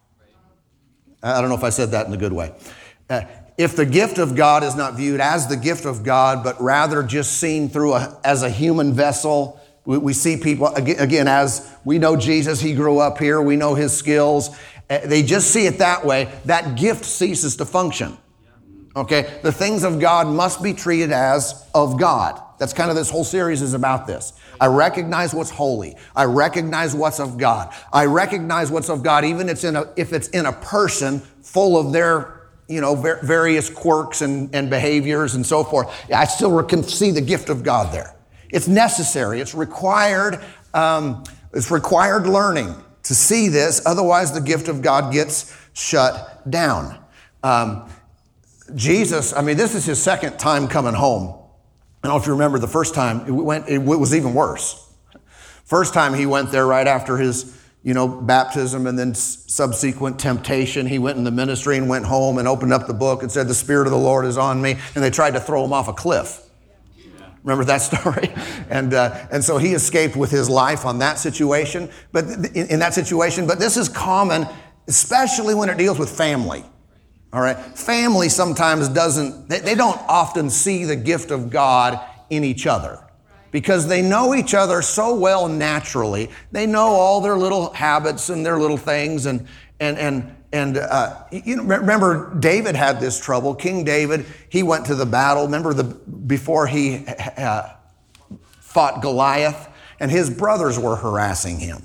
I 1.23 1.41
don't 1.41 1.49
know 1.49 1.57
if 1.57 1.65
I 1.65 1.71
said 1.71 1.93
that 1.93 2.07
in 2.07 2.13
a 2.13 2.19
good 2.19 2.35
way. 2.35 2.53
Uh, 3.09 3.23
if 3.57 3.75
the 3.75 3.87
gift 3.87 4.19
of 4.19 4.37
God 4.37 4.65
is 4.65 4.77
not 4.77 4.97
viewed 4.97 5.21
as 5.21 5.47
the 5.47 5.57
gift 5.57 5.87
of 5.87 6.05
God, 6.05 6.45
but 6.45 6.61
rather 6.61 7.03
just 7.03 7.39
seen 7.41 7.71
through 7.71 7.95
a, 7.95 8.21
as 8.23 8.43
a 8.43 8.51
human 8.51 8.93
vessel, 8.93 9.59
we, 9.87 9.97
we 9.97 10.13
see 10.13 10.37
people, 10.37 10.67
again, 10.75 10.99
again, 10.99 11.27
as 11.27 11.71
we 11.87 11.99
know 11.99 12.17
Jesus, 12.17 12.61
he 12.61 12.75
grew 12.75 12.99
up 12.99 13.17
here, 13.17 13.41
we 13.41 13.57
know 13.57 13.75
his 13.75 13.97
skills. 13.97 14.51
Uh, 14.95 15.07
they 15.07 15.23
just 15.23 15.51
see 15.51 15.67
it 15.67 15.79
that 15.79 16.05
way, 16.05 16.33
that 16.45 16.77
gift 16.77 17.05
ceases 17.05 17.57
to 17.57 17.65
function. 17.65 18.17
Okay? 18.97 19.39
The 19.43 19.53
things 19.53 19.83
of 19.83 19.99
God 19.99 20.27
must 20.27 20.63
be 20.63 20.73
treated 20.73 21.11
as 21.11 21.69
of 21.75 21.99
God. 21.99 22.41
That's 22.59 22.73
kind 22.73 22.91
of 22.91 22.97
this 22.97 23.11
whole 23.11 23.25
series 23.25 23.63
is 23.63 23.75
about 23.75 24.07
this. 24.07 24.33
I 24.61 24.67
recognize 24.67 25.35
what's 25.35 25.51
holy. 25.51 25.97
I 26.15 26.25
recognize 26.25 26.95
what's 26.95 27.19
of 27.19 27.37
God. 27.37 27.75
I 27.93 28.07
recognize 28.07 28.71
what's 28.71 28.89
of 28.89 29.03
God, 29.03 29.25
even 29.25 29.49
if 29.49 29.55
it's 29.55 29.65
in 29.65 29.77
a, 29.77 29.93
if 29.97 30.13
it's 30.13 30.29
in 30.29 30.47
a 30.47 30.53
person 30.53 31.21
full 31.43 31.77
of 31.77 31.93
their 31.93 32.35
you 32.69 32.81
know, 32.81 32.95
various 32.95 33.69
quirks 33.69 34.23
and, 34.23 34.55
and 34.55 34.71
behaviors 34.71 35.35
and 35.35 35.45
so 35.45 35.63
forth. 35.65 35.93
I 36.13 36.25
still 36.25 36.63
can 36.63 36.83
see 36.83 37.11
the 37.11 37.21
gift 37.21 37.51
of 37.51 37.63
God 37.63 37.93
there. 37.93 38.17
It's 38.49 38.69
necessary. 38.69 39.41
It's 39.41 39.55
required. 39.55 40.43
Um, 40.73 41.25
it's 41.53 41.71
required 41.71 42.27
learning 42.27 42.75
to 43.05 43.15
see 43.15 43.49
this. 43.49 43.81
Otherwise, 43.87 44.33
the 44.33 44.41
gift 44.41 44.69
of 44.69 44.83
God 44.83 45.13
gets 45.13 45.57
shut 45.73 46.51
down. 46.51 46.99
Um, 47.43 47.89
Jesus, 48.75 49.33
I 49.35 49.43
mean, 49.43 49.57
this 49.57 49.75
is 49.75 49.85
his 49.85 50.03
second 50.03 50.39
time 50.39 50.69
coming 50.69 50.95
home. 50.95 51.41
I 52.03 52.09
don't 52.09 52.17
know 52.17 52.21
if 52.21 52.27
you 52.27 52.33
remember 52.33 52.59
the 52.59 52.69
first 52.69 52.95
time, 52.95 53.27
it, 53.27 53.31
went, 53.31 53.69
it 53.69 53.79
was 53.79 54.15
even 54.15 54.35
worse. 54.35 54.81
First 55.65 55.95
time 55.95 56.13
he 56.15 56.27
went 56.27 56.51
there 56.51 56.67
right 56.67 56.87
after 56.87 57.17
his, 57.17 57.59
you 57.83 57.95
know, 57.95 58.09
baptism 58.09 58.87
and 58.87 58.99
then 58.99 59.15
subsequent 59.15 60.19
temptation. 60.19 60.87
He 60.87 60.99
went 60.99 61.17
in 61.17 61.25
the 61.25 61.31
ministry 61.31 61.79
and 61.79 61.89
went 61.89 62.05
home 62.05 62.39
and 62.39 62.47
opened 62.47 62.73
up 62.73 62.87
the 62.87 62.95
book 62.95 63.23
and 63.23 63.33
said, 63.33 63.49
The 63.49 63.55
Spirit 63.55 63.87
of 63.87 63.93
the 63.93 63.99
Lord 63.99 64.27
is 64.27 64.37
on 64.37 64.61
me. 64.61 64.77
And 64.95 65.03
they 65.03 65.11
tried 65.11 65.33
to 65.33 65.41
throw 65.41 65.65
him 65.65 65.73
off 65.73 65.89
a 65.89 65.95
cliff. 65.95 66.44
Remember 67.45 67.65
that 67.67 67.79
story? 67.83 68.33
And, 68.69 68.93
uh, 68.93 69.27
and 69.31 69.45
so 69.45 69.59
he 69.59 69.75
escaped 69.75 70.17
with 70.17 70.31
his 70.31 70.51
life 70.51 70.85
on 70.85 70.99
that 70.99 71.19
situation, 71.19 71.91
but 72.11 72.25
in, 72.25 72.67
in 72.69 72.79
that 72.81 72.95
situation. 72.95 73.47
But 73.47 73.61
this 73.61 73.77
is 73.77 73.89
common, 73.89 74.49
especially 74.89 75.55
when 75.55 75.69
it 75.69 75.79
deals 75.79 75.99
with 75.99 76.11
family. 76.11 76.65
All 77.33 77.41
right. 77.41 77.57
Family 77.57 78.29
sometimes 78.29 78.89
doesn't, 78.89 79.49
they, 79.49 79.61
they 79.61 79.75
don't 79.75 80.01
often 80.09 80.51
see 80.51 80.85
the 80.85 80.97
gift 80.97 81.31
of 81.31 81.51
God 81.51 82.01
in 82.31 82.45
each 82.45 82.67
other 82.67 83.01
because 83.51 83.87
they 83.87 84.03
know 84.03 84.35
each 84.35 84.55
other 84.55 84.83
so 84.83 85.15
well 85.15 85.49
naturally. 85.49 86.31
They 86.53 86.67
know 86.67 86.89
all 86.89 87.21
their 87.21 87.37
little 87.37 87.73
habits 87.73 88.29
and 88.29 88.45
their 88.45 88.59
little 88.59 88.77
things. 88.77 89.27
And, 89.27 89.47
and, 89.81 89.99
and, 89.99 90.37
and 90.55 90.77
uh, 90.77 91.25
you 91.33 91.63
remember, 91.63 92.33
David 92.39 92.77
had 92.77 93.01
this 93.01 93.19
trouble. 93.19 93.57
King 93.57 93.83
David, 93.83 94.25
he 94.49 94.63
went 94.63 94.87
to 94.87 94.95
the 94.95 95.05
battle. 95.05 95.47
Remember 95.47 95.75
the, 95.75 95.83
before 95.83 96.69
he 96.69 97.05
uh, 97.37 97.71
fought 98.61 99.03
Goliath, 99.03 99.69
and 99.99 100.13
his 100.13 100.31
brothers 100.31 100.79
were 100.79 100.95
harassing 100.95 101.59
him. 101.59 101.83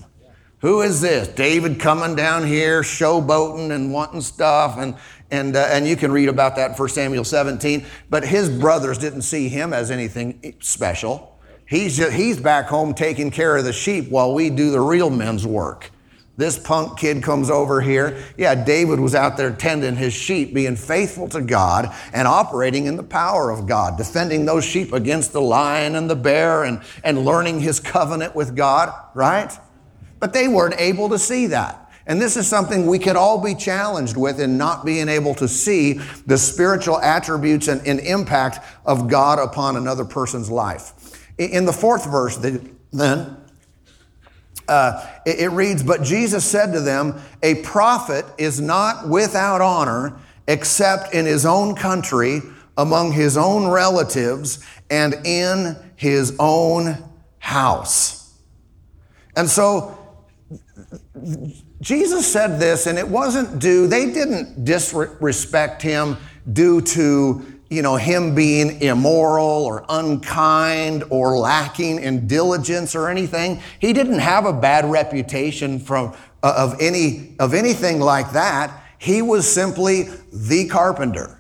Who 0.60 0.82
is 0.82 1.02
this? 1.02 1.28
David 1.30 1.80
coming 1.80 2.16
down 2.16 2.46
here, 2.46 2.82
showboating 2.82 3.72
and 3.72 3.92
wanting 3.92 4.22
stuff. 4.22 4.78
And, 4.78 4.96
and, 5.32 5.56
uh, 5.56 5.68
and 5.72 5.88
you 5.88 5.96
can 5.96 6.12
read 6.12 6.30
about 6.30 6.56
that 6.58 6.70
in 6.70 6.78
1 6.78 6.90
Samuel 6.90 7.24
17. 7.24 7.84
But 8.12 8.24
his 8.24 8.52
brothers 8.52 9.00
didn't 9.00 9.24
see 9.24 9.50
him 9.50 9.74
as 9.74 9.90
anything 9.90 10.56
special. 10.60 11.40
He's, 11.66 11.98
just, 11.98 12.14
he's 12.14 12.40
back 12.40 12.68
home 12.68 12.94
taking 12.94 13.32
care 13.32 13.58
of 13.58 13.64
the 13.64 13.74
sheep 13.74 14.12
while 14.12 14.32
we 14.32 14.52
do 14.52 14.70
the 14.70 14.82
real 14.82 15.10
men's 15.10 15.48
work. 15.48 15.90
This 16.40 16.58
punk 16.58 16.98
kid 16.98 17.22
comes 17.22 17.50
over 17.50 17.82
here. 17.82 18.24
Yeah, 18.38 18.56
David 18.56 18.98
was 18.98 19.14
out 19.14 19.36
there 19.36 19.52
tending 19.52 19.98
his 19.98 20.14
sheep, 20.14 20.54
being 20.54 20.78
faithful 20.78 21.28
to 21.28 21.42
God 21.42 21.94
and 22.14 22.30
operating 22.30 22.86
in 22.86 22.96
the 22.96 23.04
power 23.04 23.52
of 23.52 23.68
God, 23.68 23.98
defending 23.98 24.46
those 24.46 24.64
sheep 24.64 24.94
against 24.94 25.34
the 25.34 25.42
lion 25.42 25.96
and 25.96 26.10
the 26.10 26.16
bear 26.16 26.64
and, 26.64 26.82
and 27.04 27.26
learning 27.26 27.60
his 27.60 27.82
covenant 27.82 28.38
with 28.38 28.56
God, 28.56 28.94
right? 29.14 29.52
But 30.22 30.32
they 30.32 30.48
weren't 30.48 30.80
able 30.80 31.10
to 31.10 31.20
see 31.20 31.48
that. 31.48 31.92
And 32.08 32.22
this 32.22 32.38
is 32.38 32.48
something 32.48 32.88
we 32.88 33.00
could 33.00 33.18
all 33.18 33.44
be 33.44 33.54
challenged 33.54 34.16
with 34.16 34.40
in 34.40 34.58
not 34.58 34.86
being 34.86 35.10
able 35.10 35.36
to 35.36 35.48
see 35.50 36.00
the 36.26 36.38
spiritual 36.38 37.02
attributes 37.02 37.68
and, 37.68 37.86
and 37.86 38.00
impact 38.00 38.60
of 38.86 39.10
God 39.10 39.40
upon 39.40 39.76
another 39.76 40.06
person's 40.06 40.50
life. 40.50 40.94
In 41.38 41.66
the 41.66 41.74
fourth 41.74 42.10
verse, 42.10 42.38
then, 42.38 43.38
uh, 44.70 45.06
it, 45.26 45.40
it 45.40 45.50
reads, 45.50 45.84
But 45.84 46.04
Jesus 46.04 46.46
said 46.46 46.72
to 46.74 46.80
them, 46.80 47.20
A 47.44 47.56
prophet 47.56 48.26
is 48.38 48.62
not 48.62 49.10
without 49.10 49.62
honor 49.62 50.20
except 50.48 51.14
in 51.14 51.26
his 51.26 51.46
own 51.46 51.76
country, 51.76 52.42
among 52.78 53.12
his 53.12 53.38
own 53.38 53.68
relatives, 53.68 54.66
and 54.90 55.16
in 55.26 55.76
his 55.96 56.36
own 56.40 56.98
house. 57.40 58.34
And 59.36 59.50
so, 59.50 59.98
Jesus 61.82 62.32
said 62.32 62.60
this, 62.60 62.88
and 62.88 62.98
it 62.98 63.08
wasn't 63.08 63.60
due, 63.60 63.88
they 63.88 64.12
didn't 64.12 64.66
disrespect 64.66 65.82
him 65.82 66.18
due 66.52 66.82
to, 66.82 67.59
you 67.70 67.82
know, 67.82 67.96
him 67.96 68.34
being 68.34 68.82
immoral 68.82 69.66
or 69.66 69.86
unkind 69.90 71.04
or 71.10 71.38
lacking 71.38 72.00
in 72.00 72.28
diligence 72.28 72.96
or 72.96 73.10
anything. 73.10 73.62
He 73.80 73.94
didn't 73.94 74.20
have 74.20 74.46
a 74.46 74.54
bad 74.54 74.86
reputation 74.86 75.80
from, 75.80 76.16
uh, 76.42 76.54
of, 76.58 76.76
any, 76.82 77.36
of 77.40 77.54
anything 77.54 78.00
like 78.00 78.32
that. 78.32 78.84
He 78.98 79.22
was 79.22 79.52
simply 79.52 80.10
the 80.34 80.68
carpenter. 80.68 81.40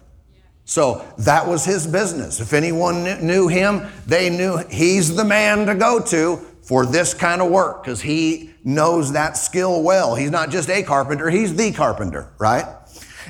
So 0.66 1.04
that 1.18 1.48
was 1.48 1.66
his 1.66 1.88
business. 1.88 2.40
If 2.40 2.54
anyone 2.54 3.26
knew 3.26 3.48
him, 3.48 3.88
they 4.06 4.30
knew 4.30 4.58
he's 4.70 5.16
the 5.16 5.26
man 5.26 5.66
to 5.66 5.74
go 5.74 6.00
to 6.00 6.38
for 6.62 6.86
this 6.86 7.16
kind 7.16 7.42
of 7.42 7.50
work 7.50 7.84
because 7.84 8.02
he 8.02 8.52
knows 8.64 9.14
that 9.14 9.36
skill 9.36 9.82
well. 9.82 10.14
He's 10.14 10.30
not 10.30 10.52
just 10.52 10.70
a 10.70 10.84
carpenter, 10.84 11.32
he's 11.32 11.56
the 11.56 11.72
carpenter, 11.72 12.32
right? 12.38 12.66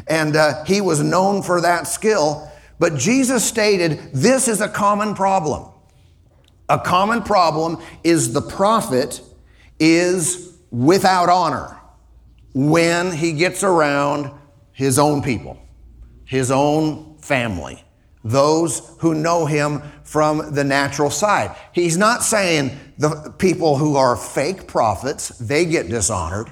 And 0.07 0.35
uh, 0.35 0.65
he 0.65 0.81
was 0.81 1.01
known 1.01 1.41
for 1.41 1.61
that 1.61 1.87
skill. 1.87 2.48
But 2.79 2.95
Jesus 2.95 3.43
stated 3.43 3.99
this 4.13 4.47
is 4.47 4.61
a 4.61 4.69
common 4.69 5.13
problem. 5.13 5.69
A 6.69 6.79
common 6.79 7.23
problem 7.23 7.77
is 8.03 8.31
the 8.31 8.41
prophet 8.41 9.21
is 9.79 10.57
without 10.71 11.29
honor. 11.29 11.75
when 12.53 13.11
he 13.11 13.33
gets 13.33 13.63
around 13.63 14.31
his 14.71 14.97
own 14.97 15.21
people, 15.21 15.57
his 16.25 16.49
own 16.51 17.17
family, 17.19 17.83
those 18.23 18.95
who 18.99 19.13
know 19.13 19.45
him 19.45 19.81
from 20.03 20.53
the 20.53 20.63
natural 20.63 21.09
side. 21.09 21.55
He's 21.73 21.97
not 21.97 22.23
saying 22.23 22.77
the 22.97 23.33
people 23.37 23.77
who 23.77 23.95
are 23.95 24.15
fake 24.15 24.67
prophets, 24.67 25.29
they 25.37 25.65
get 25.65 25.89
dishonored. 25.89 26.51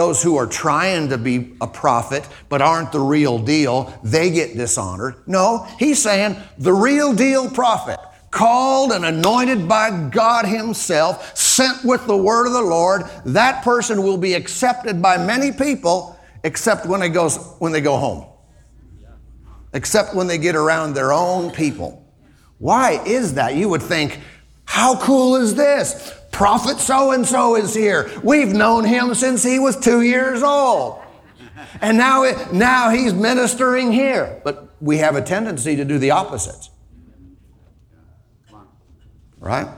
Those 0.00 0.22
who 0.22 0.38
are 0.38 0.46
trying 0.46 1.10
to 1.10 1.18
be 1.18 1.52
a 1.60 1.66
prophet 1.66 2.26
but 2.48 2.62
aren't 2.62 2.90
the 2.90 3.00
real 3.00 3.38
deal, 3.38 3.92
they 4.02 4.30
get 4.30 4.56
dishonored. 4.56 5.16
No, 5.26 5.66
he's 5.78 6.02
saying 6.02 6.36
the 6.56 6.72
real 6.72 7.12
deal 7.12 7.50
prophet, 7.50 7.98
called 8.30 8.92
and 8.92 9.04
anointed 9.04 9.68
by 9.68 10.08
God 10.08 10.46
Himself, 10.46 11.36
sent 11.36 11.84
with 11.84 12.06
the 12.06 12.16
word 12.16 12.46
of 12.46 12.54
the 12.54 12.62
Lord, 12.62 13.02
that 13.26 13.62
person 13.62 14.02
will 14.02 14.16
be 14.16 14.32
accepted 14.32 15.02
by 15.02 15.18
many 15.18 15.52
people 15.52 16.18
except 16.44 16.86
when, 16.86 17.02
it 17.02 17.10
goes, 17.10 17.36
when 17.58 17.70
they 17.70 17.82
go 17.82 17.98
home, 17.98 18.24
except 19.74 20.14
when 20.14 20.26
they 20.26 20.38
get 20.38 20.56
around 20.56 20.94
their 20.94 21.12
own 21.12 21.50
people. 21.50 22.10
Why 22.56 23.02
is 23.04 23.34
that? 23.34 23.54
You 23.54 23.68
would 23.68 23.82
think, 23.82 24.18
how 24.64 24.98
cool 24.98 25.36
is 25.36 25.56
this? 25.56 26.18
Prophet 26.30 26.78
so 26.78 27.12
and 27.12 27.26
so 27.26 27.56
is 27.56 27.74
here. 27.74 28.10
We've 28.22 28.52
known 28.52 28.84
him 28.84 29.14
since 29.14 29.42
he 29.42 29.58
was 29.58 29.76
two 29.76 30.02
years 30.02 30.42
old. 30.42 31.02
And 31.80 31.98
now, 31.98 32.24
now 32.52 32.90
he's 32.90 33.12
ministering 33.12 33.92
here. 33.92 34.40
But 34.44 34.68
we 34.80 34.98
have 34.98 35.16
a 35.16 35.22
tendency 35.22 35.76
to 35.76 35.84
do 35.84 35.98
the 35.98 36.10
opposite. 36.10 36.68
Right? 39.38 39.68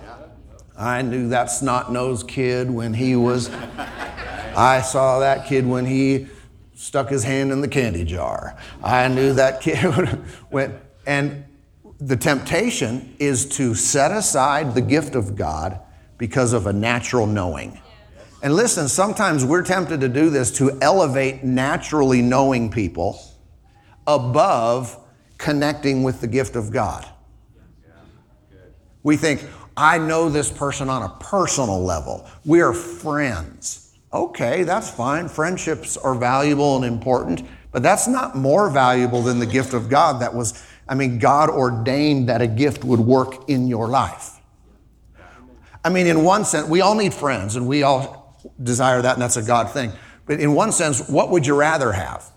I 0.76 1.02
knew 1.02 1.28
that 1.28 1.46
snot 1.46 1.92
nosed 1.92 2.26
kid 2.26 2.70
when 2.70 2.94
he 2.94 3.14
was, 3.14 3.50
I 4.56 4.80
saw 4.80 5.20
that 5.20 5.46
kid 5.46 5.66
when 5.66 5.86
he 5.86 6.26
stuck 6.74 7.08
his 7.08 7.22
hand 7.22 7.52
in 7.52 7.60
the 7.60 7.68
candy 7.68 8.04
jar. 8.04 8.56
I 8.82 9.06
knew 9.08 9.34
that 9.34 9.60
kid 9.60 9.78
when, 10.50 10.78
and 11.06 11.44
the 12.00 12.16
temptation 12.16 13.14
is 13.20 13.46
to 13.56 13.76
set 13.76 14.10
aside 14.10 14.74
the 14.74 14.80
gift 14.80 15.14
of 15.14 15.36
God 15.36 15.78
because 16.22 16.52
of 16.52 16.68
a 16.68 16.72
natural 16.72 17.26
knowing. 17.26 17.76
And 18.44 18.54
listen, 18.54 18.86
sometimes 18.86 19.44
we're 19.44 19.64
tempted 19.64 20.02
to 20.02 20.08
do 20.08 20.30
this 20.30 20.52
to 20.58 20.78
elevate 20.80 21.42
naturally 21.42 22.22
knowing 22.22 22.70
people 22.70 23.20
above 24.06 24.96
connecting 25.36 26.04
with 26.04 26.20
the 26.20 26.28
gift 26.28 26.54
of 26.54 26.70
God. 26.70 27.04
We 29.02 29.16
think, 29.16 29.44
I 29.76 29.98
know 29.98 30.28
this 30.28 30.48
person 30.48 30.88
on 30.88 31.02
a 31.02 31.08
personal 31.18 31.82
level. 31.82 32.24
We 32.44 32.60
are 32.60 32.72
friends. 32.72 33.92
Okay, 34.12 34.62
that's 34.62 34.88
fine. 34.88 35.26
Friendships 35.26 35.96
are 35.96 36.14
valuable 36.14 36.76
and 36.76 36.84
important, 36.84 37.42
but 37.72 37.82
that's 37.82 38.06
not 38.06 38.36
more 38.36 38.70
valuable 38.70 39.22
than 39.22 39.40
the 39.40 39.46
gift 39.46 39.74
of 39.74 39.88
God 39.88 40.22
that 40.22 40.32
was, 40.32 40.64
I 40.88 40.94
mean, 40.94 41.18
God 41.18 41.50
ordained 41.50 42.28
that 42.28 42.40
a 42.40 42.46
gift 42.46 42.84
would 42.84 43.00
work 43.00 43.48
in 43.48 43.66
your 43.66 43.88
life. 43.88 44.31
I 45.84 45.90
mean, 45.90 46.06
in 46.06 46.24
one 46.24 46.44
sense, 46.44 46.68
we 46.68 46.80
all 46.80 46.94
need 46.94 47.12
friends 47.12 47.56
and 47.56 47.66
we 47.66 47.82
all 47.82 48.40
desire 48.62 49.02
that, 49.02 49.14
and 49.14 49.22
that's 49.22 49.36
a 49.36 49.42
God 49.42 49.70
thing. 49.70 49.92
But 50.26 50.40
in 50.40 50.54
one 50.54 50.72
sense, 50.72 51.08
what 51.08 51.30
would 51.30 51.46
you 51.46 51.54
rather 51.54 51.92
have? 51.92 52.30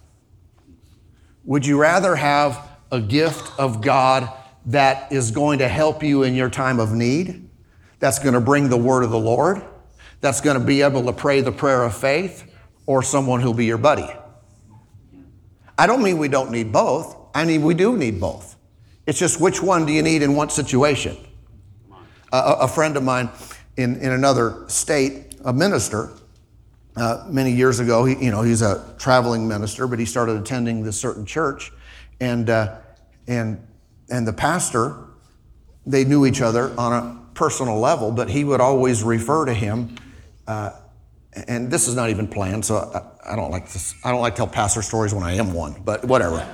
Would 1.43 1.65
you 1.65 1.79
rather 1.79 2.15
have 2.15 2.67
a 2.91 2.99
gift 2.99 3.59
of 3.59 3.81
God 3.81 4.29
that 4.67 5.11
is 5.11 5.31
going 5.31 5.59
to 5.59 5.67
help 5.67 6.01
you 6.01 6.23
in 6.23 6.33
your 6.33 6.49
time 6.49 6.79
of 6.79 6.91
need, 6.91 7.49
that's 7.99 8.17
going 8.19 8.33
to 8.33 8.41
bring 8.41 8.69
the 8.69 8.77
word 8.77 9.03
of 9.03 9.11
the 9.11 9.19
Lord, 9.19 9.63
that's 10.21 10.41
going 10.41 10.59
to 10.59 10.65
be 10.65 10.81
able 10.81 11.05
to 11.05 11.13
pray 11.13 11.41
the 11.41 11.51
prayer 11.51 11.83
of 11.83 11.95
faith, 11.95 12.51
or 12.87 13.03
someone 13.03 13.41
who'll 13.41 13.53
be 13.53 13.65
your 13.65 13.77
buddy. 13.77 14.09
I 15.77 15.87
don't 15.87 16.01
mean 16.01 16.17
we 16.17 16.29
don't 16.29 16.51
need 16.51 16.71
both. 16.71 17.15
I 17.35 17.45
mean, 17.45 17.61
we 17.61 17.73
do 17.73 17.97
need 17.97 18.19
both. 18.19 18.55
It's 19.05 19.19
just 19.19 19.39
which 19.39 19.61
one 19.61 19.85
do 19.85 19.93
you 19.93 20.01
need 20.01 20.23
in 20.23 20.35
what 20.35 20.51
situation? 20.51 21.17
A, 22.61 22.67
friend 22.67 22.97
of 22.97 23.03
mine 23.03 23.29
in, 23.77 23.95
in 23.97 24.11
another 24.11 24.65
state, 24.67 25.35
a 25.43 25.53
minister, 25.53 26.11
uh, 26.95 27.25
many 27.29 27.51
years 27.51 27.79
ago, 27.79 28.05
he, 28.05 28.23
you 28.23 28.31
know, 28.31 28.41
he's 28.41 28.61
a 28.61 28.95
traveling 28.97 29.47
minister, 29.47 29.87
but 29.87 29.99
he 29.99 30.05
started 30.05 30.37
attending 30.37 30.83
this 30.83 30.99
certain 30.99 31.25
church. 31.25 31.71
And, 32.19 32.49
uh, 32.49 32.77
and 33.27 33.65
and 34.09 34.27
the 34.27 34.33
pastor, 34.33 34.95
they 35.85 36.03
knew 36.03 36.25
each 36.25 36.41
other 36.41 36.77
on 36.79 36.93
a 36.93 37.33
personal 37.33 37.79
level, 37.79 38.11
but 38.11 38.29
he 38.29 38.43
would 38.43 38.61
always 38.61 39.03
refer 39.03 39.45
to 39.45 39.53
him. 39.53 39.95
Uh, 40.47 40.71
and 41.47 41.69
this 41.69 41.87
is 41.87 41.95
not 41.95 42.09
even 42.09 42.27
planned, 42.27 42.63
so 42.63 42.77
I, 42.77 43.33
I, 43.33 43.35
don't 43.35 43.51
like 43.51 43.65
this. 43.65 43.95
I 44.03 44.11
don't 44.11 44.21
like 44.21 44.35
to 44.35 44.37
tell 44.37 44.47
pastor 44.47 44.81
stories 44.81 45.13
when 45.13 45.23
I 45.23 45.33
am 45.33 45.53
one, 45.53 45.81
but 45.83 46.05
whatever. 46.05 46.47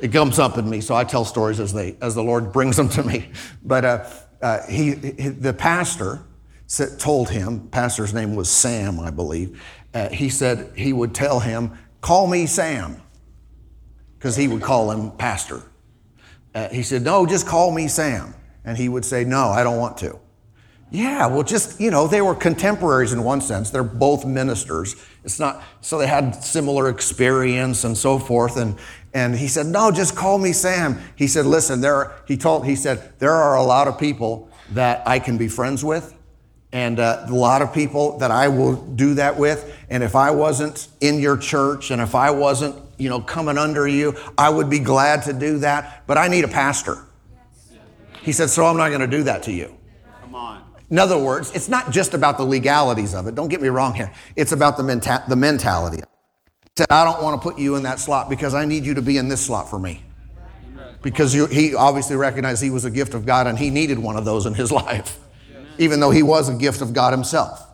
It 0.00 0.12
comes 0.12 0.38
up 0.38 0.58
in 0.58 0.68
me, 0.68 0.80
so 0.80 0.94
I 0.94 1.04
tell 1.04 1.24
stories 1.24 1.60
as 1.60 1.72
they 1.72 1.96
as 2.00 2.14
the 2.14 2.22
Lord 2.22 2.52
brings 2.52 2.76
them 2.76 2.88
to 2.90 3.02
me. 3.02 3.30
But 3.64 3.84
uh, 3.84 4.10
uh, 4.40 4.66
he, 4.66 4.94
he, 4.94 5.28
the 5.28 5.52
pastor 5.52 6.22
told 6.98 7.30
him, 7.30 7.68
pastor's 7.68 8.12
name 8.12 8.34
was 8.34 8.50
Sam, 8.50 9.00
I 9.00 9.10
believe. 9.10 9.62
Uh, 9.94 10.10
he 10.10 10.28
said 10.28 10.72
he 10.76 10.92
would 10.92 11.14
tell 11.14 11.40
him, 11.40 11.72
"Call 12.00 12.26
me 12.26 12.46
Sam." 12.46 13.02
because 14.18 14.34
he 14.34 14.48
would 14.48 14.62
call 14.62 14.90
him 14.90 15.12
pastor. 15.12 15.62
Uh, 16.54 16.68
he 16.70 16.82
said, 16.82 17.02
No, 17.02 17.24
just 17.24 17.46
call 17.46 17.70
me 17.70 17.88
Sam. 17.88 18.34
And 18.64 18.76
he 18.76 18.88
would 18.88 19.04
say, 19.04 19.24
No, 19.24 19.48
I 19.48 19.62
don't 19.62 19.78
want 19.78 19.96
to. 19.98 20.18
Yeah, 20.90 21.26
well, 21.26 21.42
just, 21.42 21.80
you 21.80 21.90
know, 21.90 22.06
they 22.06 22.22
were 22.22 22.34
contemporaries 22.34 23.12
in 23.12 23.22
one 23.22 23.42
sense. 23.42 23.68
They're 23.68 23.82
both 23.82 24.24
ministers. 24.24 24.96
It's 25.22 25.38
not, 25.38 25.62
so 25.82 25.98
they 25.98 26.06
had 26.06 26.34
similar 26.34 26.88
experience 26.88 27.84
and 27.84 27.96
so 27.96 28.18
forth. 28.18 28.56
And, 28.56 28.78
and 29.12 29.34
he 29.34 29.48
said, 29.48 29.66
No, 29.66 29.90
just 29.90 30.16
call 30.16 30.38
me 30.38 30.52
Sam. 30.52 30.98
He 31.14 31.26
said, 31.26 31.44
Listen, 31.44 31.82
there 31.82 31.94
are, 31.94 32.22
he 32.26 32.38
told, 32.38 32.64
he 32.64 32.74
said, 32.74 33.12
there 33.18 33.32
are 33.32 33.56
a 33.56 33.62
lot 33.62 33.86
of 33.86 33.98
people 33.98 34.48
that 34.70 35.06
I 35.06 35.18
can 35.18 35.36
be 35.36 35.48
friends 35.48 35.84
with 35.84 36.14
and 36.72 37.00
uh, 37.00 37.24
a 37.26 37.34
lot 37.34 37.62
of 37.62 37.72
people 37.72 38.18
that 38.18 38.30
I 38.30 38.48
will 38.48 38.76
do 38.76 39.14
that 39.14 39.38
with. 39.38 39.74
And 39.88 40.02
if 40.02 40.14
I 40.14 40.30
wasn't 40.30 40.88
in 41.00 41.18
your 41.18 41.36
church 41.36 41.90
and 41.90 42.00
if 42.00 42.14
I 42.14 42.30
wasn't, 42.30 42.76
you 42.98 43.08
know, 43.08 43.20
coming 43.20 43.56
under 43.56 43.88
you, 43.88 44.16
I 44.36 44.50
would 44.50 44.68
be 44.68 44.78
glad 44.78 45.22
to 45.24 45.32
do 45.32 45.58
that. 45.58 46.04
But 46.06 46.18
I 46.18 46.28
need 46.28 46.44
a 46.44 46.48
pastor. 46.48 46.98
He 48.22 48.32
said, 48.32 48.50
so 48.50 48.66
I'm 48.66 48.76
not 48.76 48.88
going 48.88 49.00
to 49.00 49.06
do 49.06 49.22
that 49.24 49.42
to 49.44 49.52
you. 49.52 49.74
Come 50.20 50.34
on. 50.34 50.62
In 50.90 50.98
other 50.98 51.18
words, 51.18 51.52
it's 51.54 51.68
not 51.68 51.90
just 51.90 52.14
about 52.14 52.38
the 52.38 52.44
legalities 52.44 53.14
of 53.14 53.26
it. 53.26 53.34
Don't 53.34 53.48
get 53.48 53.60
me 53.60 53.68
wrong 53.68 53.94
here. 53.94 54.12
It's 54.36 54.52
about 54.52 54.76
the, 54.76 54.82
menta- 54.82 55.26
the 55.28 55.36
mentality. 55.36 56.02
Said, 56.76 56.86
I 56.90 57.04
don't 57.04 57.22
want 57.22 57.40
to 57.40 57.48
put 57.48 57.58
you 57.58 57.76
in 57.76 57.82
that 57.82 57.98
slot 57.98 58.30
because 58.30 58.54
I 58.54 58.64
need 58.64 58.84
you 58.84 58.94
to 58.94 59.02
be 59.02 59.18
in 59.18 59.28
this 59.28 59.44
slot 59.44 59.68
for 59.68 59.78
me. 59.78 60.04
Because 61.02 61.34
you, 61.34 61.46
he 61.46 61.74
obviously 61.74 62.16
recognized 62.16 62.62
he 62.62 62.70
was 62.70 62.84
a 62.84 62.90
gift 62.90 63.14
of 63.14 63.26
God 63.26 63.46
and 63.46 63.58
he 63.58 63.70
needed 63.70 63.98
one 63.98 64.16
of 64.16 64.24
those 64.24 64.46
in 64.46 64.54
his 64.54 64.72
life 64.86 65.18
even 65.78 66.00
though 66.00 66.10
he 66.10 66.22
was 66.22 66.48
a 66.48 66.54
gift 66.54 66.82
of 66.82 66.92
God 66.92 67.12
himself. 67.12 67.64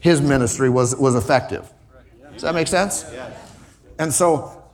His 0.00 0.20
ministry 0.20 0.68
was, 0.68 0.94
was 0.94 1.14
effective. 1.14 1.72
Does 2.32 2.42
that 2.42 2.54
make 2.54 2.68
sense? 2.68 3.04
And 3.98 4.12
so, 4.12 4.64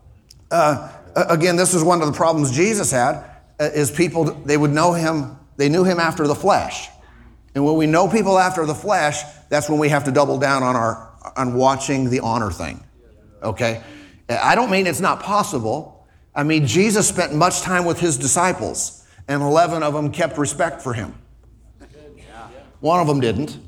uh, 0.51 0.91
again, 1.15 1.57
this 1.57 1.75
is 1.75 1.85
one 1.85 2.01
of 2.01 2.07
the 2.09 2.13
problems 2.13 2.51
Jesus 2.51 2.91
had, 2.91 3.25
uh, 3.61 3.65
is 3.65 3.91
people, 3.91 4.25
they 4.25 4.57
would 4.57 4.73
know 4.73 4.93
him, 4.93 5.39
they 5.57 5.69
knew 5.69 5.85
him 5.85 6.01
after 6.01 6.27
the 6.27 6.35
flesh. 6.35 6.89
And 7.55 7.65
when 7.65 7.77
we 7.77 7.87
know 7.87 8.09
people 8.09 8.39
after 8.39 8.65
the 8.65 8.75
flesh, 8.75 9.23
that's 9.49 9.69
when 9.69 9.79
we 9.79 9.89
have 9.91 10.05
to 10.05 10.13
double 10.13 10.39
down 10.39 10.63
on 10.63 10.75
our, 10.77 11.13
on 11.37 11.55
watching 11.55 12.09
the 12.09 12.21
honor 12.21 12.51
thing. 12.51 12.83
Okay? 13.43 13.83
I 14.29 14.55
don't 14.55 14.71
mean 14.71 14.87
it's 14.87 15.01
not 15.01 15.23
possible. 15.23 16.07
I 16.35 16.43
mean, 16.43 16.67
Jesus 16.67 17.07
spent 17.07 17.35
much 17.35 17.61
time 17.61 17.85
with 17.85 18.01
his 18.01 18.17
disciples, 18.17 19.07
and 19.29 19.43
11 19.43 19.83
of 19.83 19.93
them 19.93 20.11
kept 20.11 20.39
respect 20.39 20.81
for 20.81 20.95
him. 20.95 21.15
One 22.81 23.01
of 23.01 23.07
them 23.07 23.21
didn't. 23.21 23.59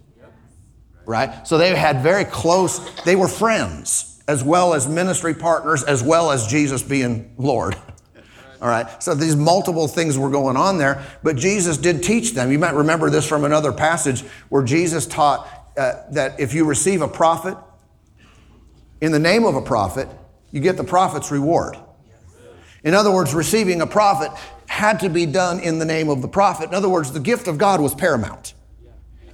Right? 1.07 1.47
So 1.47 1.59
they 1.59 1.75
had 1.75 2.03
very 2.03 2.25
close, 2.25 2.79
they 3.03 3.15
were 3.15 3.29
friends 3.29 4.15
as 4.27 4.43
well 4.43 4.73
as 4.75 4.89
ministry 4.89 5.35
partners, 5.35 5.83
as 5.85 6.03
well 6.03 6.31
as 6.31 6.47
Jesus 6.47 6.83
being 6.83 7.35
Lord. 7.37 7.77
All 8.65 8.71
right. 8.71 9.03
So 9.03 9.15
these 9.15 9.37
multiple 9.37 9.87
things 9.89 10.17
were 10.17 10.31
going 10.31 10.57
on 10.57 10.79
there, 10.79 11.05
but 11.23 11.37
Jesus 11.37 11.77
did 11.77 12.03
teach 12.03 12.33
them. 12.33 12.51
You 12.51 12.59
might 12.59 12.73
remember 12.73 13.11
this 13.11 13.29
from 13.29 13.45
another 13.45 13.73
passage 13.73 14.23
where 14.49 14.63
Jesus 14.63 15.05
taught 15.05 15.47
uh, 15.77 15.97
that 16.13 16.41
if 16.41 16.55
you 16.55 16.65
receive 16.65 17.03
a 17.03 17.09
prophet 17.09 17.59
in 19.03 19.13
the 19.13 19.19
name 19.19 19.45
of 19.45 19.55
a 19.55 19.61
prophet, 19.61 20.09
you 20.51 20.61
get 20.61 20.79
the 20.79 20.85
prophet's 20.85 21.31
reward. 21.31 21.77
In 22.85 22.95
other 22.95 23.11
words, 23.11 23.35
receiving 23.35 23.83
a 23.83 23.87
prophet 23.87 24.31
had 24.67 25.01
to 25.01 25.11
be 25.11 25.27
done 25.27 25.61
in 25.61 25.79
the 25.79 25.85
name 25.85 26.09
of 26.09 26.23
the 26.23 26.29
prophet. 26.29 26.71
In 26.71 26.75
other 26.75 26.89
words, 26.89 27.13
the 27.13 27.21
gift 27.21 27.49
of 27.49 27.59
God 27.59 27.83
was 27.83 27.95
paramount. 27.95 28.55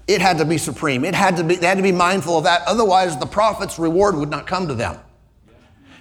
It 0.09 0.21
had 0.21 0.39
to 0.39 0.45
be 0.45 0.59
supreme. 0.59 1.05
It 1.05 1.15
had 1.15 1.37
to 1.37 1.45
be, 1.45 1.55
they 1.55 1.69
had 1.69 1.77
to 1.77 1.85
be 1.85 1.93
mindful 1.93 2.37
of 2.37 2.45
that. 2.45 2.63
Otherwise, 2.67 3.17
the 3.17 3.27
prophet's 3.27 3.79
reward 3.79 4.17
would 4.17 4.29
not 4.29 4.49
come 4.49 4.67
to 4.67 4.75
them. 4.75 4.99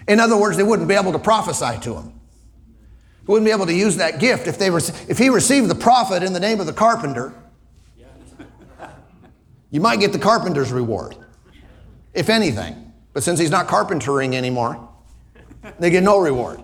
In 0.07 0.19
other 0.19 0.35
words, 0.35 0.57
they 0.57 0.63
wouldn't 0.63 0.87
be 0.87 0.95
able 0.95 1.11
to 1.11 1.19
prophesy 1.19 1.79
to 1.81 1.93
him. 1.93 2.18
They 3.29 3.33
wouldn't 3.33 3.45
be 3.45 3.51
able 3.51 3.67
to 3.67 3.73
use 3.75 3.97
that 3.97 4.19
gift. 4.19 4.47
If, 4.47 4.57
they 4.57 4.71
were, 4.71 4.81
if 5.07 5.19
he 5.19 5.29
received 5.29 5.69
the 5.69 5.75
prophet 5.75 6.23
in 6.23 6.33
the 6.33 6.39
name 6.39 6.59
of 6.59 6.65
the 6.65 6.73
carpenter, 6.73 7.31
you 9.69 9.79
might 9.79 9.99
get 9.99 10.13
the 10.13 10.17
carpenter's 10.17 10.71
reward. 10.71 11.15
if 12.15 12.27
anything. 12.27 12.91
But 13.13 13.21
since 13.21 13.39
he's 13.39 13.51
not 13.51 13.67
carpentering 13.67 14.35
anymore, 14.35 14.89
they 15.77 15.91
get 15.91 16.01
no 16.01 16.17
reward. 16.17 16.63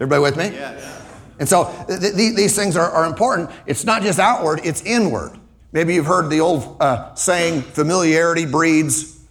Everybody 0.00 0.20
with 0.20 0.36
me? 0.36 0.46
Yeah. 0.46 0.78
yeah. 0.78 1.02
And 1.38 1.48
so 1.48 1.72
th- 1.86 2.00
th- 2.00 2.34
these 2.34 2.56
things 2.56 2.76
are, 2.76 2.90
are, 2.90 3.06
important. 3.06 3.48
It's 3.66 3.84
not 3.84 4.02
just 4.02 4.18
outward, 4.18 4.62
it's 4.64 4.82
inward. 4.82 5.38
Maybe 5.70 5.94
you've 5.94 6.06
heard 6.06 6.28
the 6.28 6.40
old 6.40 6.76
uh, 6.80 7.14
saying, 7.14 7.62
familiarity 7.62 8.46
breeds 8.46 9.24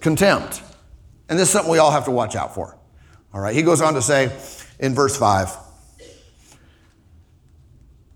contempt. 0.00 0.64
And 1.28 1.38
this 1.38 1.46
is 1.46 1.52
something 1.52 1.70
we 1.70 1.78
all 1.78 1.92
have 1.92 2.06
to 2.06 2.10
watch 2.10 2.34
out 2.34 2.56
for. 2.56 2.76
All 3.32 3.40
right, 3.40 3.54
he 3.54 3.62
goes 3.62 3.80
on 3.80 3.94
to 3.94 4.02
say 4.02 4.32
in 4.78 4.94
verse 4.94 5.16
5, 5.16 5.56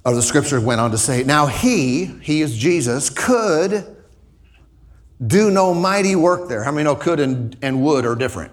or 0.05 0.14
the 0.14 0.23
scripture 0.23 0.61
went 0.61 0.81
on 0.81 0.90
to 0.90 0.99
say, 0.99 1.23
Now 1.23 1.47
he, 1.47 2.07
he 2.07 2.40
is 2.40 2.57
Jesus, 2.57 3.11
could 3.11 3.97
do 5.25 5.51
no 5.51 5.75
mighty 5.75 6.16
work 6.16 6.49
there. 6.49 6.64
How 6.64 6.73
many 6.73 6.85
know 6.85 6.97
could 6.97 7.21
and, 7.21 7.57
and 7.61 7.83
would 7.83 8.07
are 8.07 8.14
different? 8.14 8.53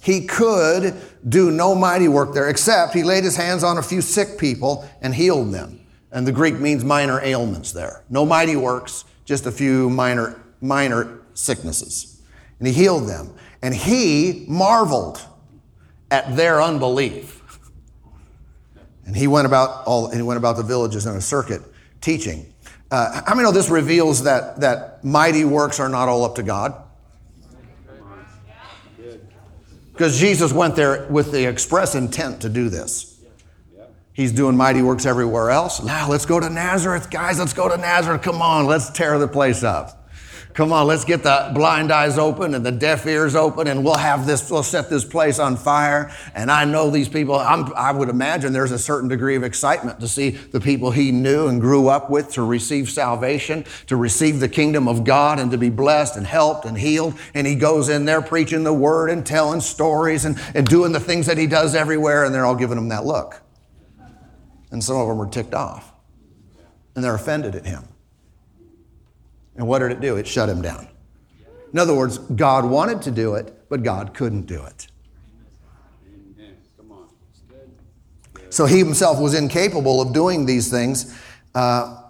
He 0.00 0.26
could 0.26 0.94
do 1.26 1.50
no 1.50 1.74
mighty 1.74 2.08
work 2.08 2.34
there, 2.34 2.48
except 2.48 2.92
he 2.92 3.02
laid 3.02 3.24
his 3.24 3.36
hands 3.36 3.64
on 3.64 3.78
a 3.78 3.82
few 3.82 4.02
sick 4.02 4.38
people 4.38 4.88
and 5.00 5.14
healed 5.14 5.52
them. 5.52 5.80
And 6.12 6.26
the 6.26 6.32
Greek 6.32 6.60
means 6.60 6.84
minor 6.84 7.20
ailments 7.22 7.72
there. 7.72 8.04
No 8.10 8.26
mighty 8.26 8.54
works, 8.54 9.04
just 9.24 9.46
a 9.46 9.50
few 9.50 9.88
minor, 9.88 10.38
minor 10.60 11.20
sicknesses. 11.32 12.22
And 12.58 12.68
he 12.68 12.74
healed 12.74 13.08
them. 13.08 13.34
And 13.62 13.74
he 13.74 14.44
marveled 14.46 15.20
at 16.14 16.36
their 16.36 16.62
unbelief. 16.62 17.42
And 19.04 19.16
he 19.16 19.26
went 19.26 19.46
about 19.46 19.84
all 19.84 20.06
and 20.06 20.14
he 20.14 20.22
went 20.22 20.38
about 20.38 20.56
the 20.56 20.62
villages 20.62 21.06
in 21.06 21.16
a 21.16 21.20
circuit 21.20 21.60
teaching. 22.00 22.54
Uh, 22.88 23.22
how 23.26 23.34
many 23.34 23.42
know 23.42 23.50
this 23.50 23.68
reveals 23.68 24.22
that, 24.22 24.60
that 24.60 25.02
mighty 25.02 25.44
works 25.44 25.80
are 25.80 25.88
not 25.88 26.08
all 26.08 26.24
up 26.24 26.36
to 26.36 26.44
God? 26.44 26.72
Because 29.92 30.18
Jesus 30.18 30.52
went 30.52 30.76
there 30.76 31.06
with 31.10 31.32
the 31.32 31.48
express 31.48 31.96
intent 31.96 32.42
to 32.42 32.48
do 32.48 32.68
this. 32.68 33.20
He's 34.12 34.30
doing 34.30 34.56
mighty 34.56 34.82
works 34.82 35.06
everywhere 35.06 35.50
else. 35.50 35.82
Now 35.82 36.08
let's 36.08 36.26
go 36.26 36.38
to 36.38 36.48
Nazareth, 36.48 37.10
guys. 37.10 37.40
Let's 37.40 37.52
go 37.52 37.68
to 37.68 37.76
Nazareth. 37.76 38.22
Come 38.22 38.40
on, 38.40 38.66
let's 38.66 38.90
tear 38.90 39.18
the 39.18 39.26
place 39.26 39.64
up. 39.64 40.03
Come 40.54 40.72
on, 40.72 40.86
let's 40.86 41.04
get 41.04 41.24
the 41.24 41.50
blind 41.52 41.90
eyes 41.90 42.16
open 42.16 42.54
and 42.54 42.64
the 42.64 42.70
deaf 42.70 43.04
ears 43.06 43.34
open, 43.34 43.66
and 43.66 43.84
we'll 43.84 43.96
have 43.96 44.24
this, 44.24 44.48
we'll 44.48 44.62
set 44.62 44.88
this 44.88 45.04
place 45.04 45.40
on 45.40 45.56
fire. 45.56 46.14
And 46.32 46.48
I 46.48 46.64
know 46.64 46.90
these 46.90 47.08
people, 47.08 47.34
I'm, 47.34 47.74
i 47.74 47.90
would 47.90 48.08
imagine 48.08 48.52
there's 48.52 48.70
a 48.70 48.78
certain 48.78 49.08
degree 49.08 49.34
of 49.34 49.42
excitement 49.42 49.98
to 49.98 50.06
see 50.06 50.30
the 50.30 50.60
people 50.60 50.92
he 50.92 51.10
knew 51.10 51.48
and 51.48 51.60
grew 51.60 51.88
up 51.88 52.08
with 52.08 52.32
to 52.34 52.42
receive 52.42 52.88
salvation, 52.88 53.64
to 53.88 53.96
receive 53.96 54.38
the 54.38 54.48
kingdom 54.48 54.86
of 54.86 55.02
God, 55.02 55.40
and 55.40 55.50
to 55.50 55.58
be 55.58 55.70
blessed 55.70 56.16
and 56.16 56.24
helped 56.24 56.66
and 56.66 56.78
healed. 56.78 57.18
And 57.34 57.48
he 57.48 57.56
goes 57.56 57.88
in 57.88 58.04
there 58.04 58.22
preaching 58.22 58.62
the 58.62 58.72
word 58.72 59.10
and 59.10 59.26
telling 59.26 59.60
stories 59.60 60.24
and, 60.24 60.40
and 60.54 60.68
doing 60.68 60.92
the 60.92 61.00
things 61.00 61.26
that 61.26 61.36
he 61.36 61.48
does 61.48 61.74
everywhere, 61.74 62.24
and 62.24 62.32
they're 62.32 62.46
all 62.46 62.54
giving 62.54 62.78
him 62.78 62.90
that 62.90 63.04
look. 63.04 63.42
And 64.70 64.84
some 64.84 64.98
of 64.98 65.08
them 65.08 65.20
are 65.20 65.28
ticked 65.28 65.52
off, 65.52 65.92
and 66.94 67.02
they're 67.02 67.16
offended 67.16 67.56
at 67.56 67.66
him. 67.66 67.88
And 69.56 69.66
what 69.66 69.80
did 69.80 69.92
it 69.92 70.00
do? 70.00 70.16
It 70.16 70.26
shut 70.26 70.48
him 70.48 70.62
down. 70.62 70.88
In 71.72 71.78
other 71.78 71.94
words, 71.94 72.18
God 72.18 72.64
wanted 72.64 73.02
to 73.02 73.10
do 73.10 73.34
it, 73.34 73.68
but 73.68 73.82
God 73.82 74.14
couldn't 74.14 74.46
do 74.46 74.64
it. 74.64 74.86
So 78.50 78.66
he 78.66 78.78
himself 78.78 79.18
was 79.18 79.34
incapable 79.34 80.00
of 80.00 80.12
doing 80.12 80.46
these 80.46 80.70
things. 80.70 81.18
Uh, 81.56 82.02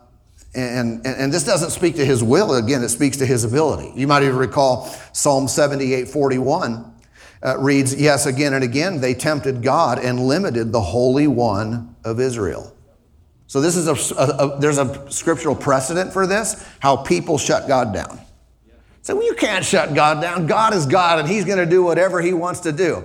and, 0.54 1.04
and, 1.06 1.16
and, 1.16 1.32
this 1.32 1.42
doesn't 1.42 1.70
speak 1.70 1.96
to 1.96 2.04
his 2.04 2.22
will. 2.22 2.54
Again, 2.54 2.82
it 2.82 2.90
speaks 2.90 3.16
to 3.16 3.26
his 3.26 3.44
ability. 3.44 3.92
You 3.96 4.06
might 4.06 4.22
even 4.22 4.36
recall 4.36 4.84
Psalm 5.12 5.48
78 5.48 6.06
41 6.06 6.92
uh, 7.42 7.58
reads, 7.58 7.94
Yes, 7.94 8.26
again 8.26 8.52
and 8.52 8.62
again, 8.62 9.00
they 9.00 9.14
tempted 9.14 9.62
God 9.62 9.98
and 9.98 10.20
limited 10.20 10.70
the 10.70 10.82
Holy 10.82 11.26
One 11.26 11.96
of 12.04 12.20
Israel. 12.20 12.73
So 13.54 13.60
this 13.60 13.76
is 13.76 13.86
a, 13.86 14.14
a, 14.16 14.24
a, 14.26 14.58
there's 14.58 14.78
a 14.78 15.08
scriptural 15.12 15.54
precedent 15.54 16.12
for 16.12 16.26
this, 16.26 16.68
how 16.80 16.96
people 16.96 17.38
shut 17.38 17.68
God 17.68 17.94
down. 17.94 18.20
So 19.02 19.14
well, 19.14 19.24
you 19.24 19.34
can't 19.36 19.64
shut 19.64 19.94
God 19.94 20.20
down. 20.20 20.48
God 20.48 20.74
is 20.74 20.86
God 20.86 21.20
and 21.20 21.28
he's 21.28 21.44
going 21.44 21.60
to 21.60 21.64
do 21.64 21.80
whatever 21.84 22.20
he 22.20 22.32
wants 22.32 22.58
to 22.62 22.72
do. 22.72 23.04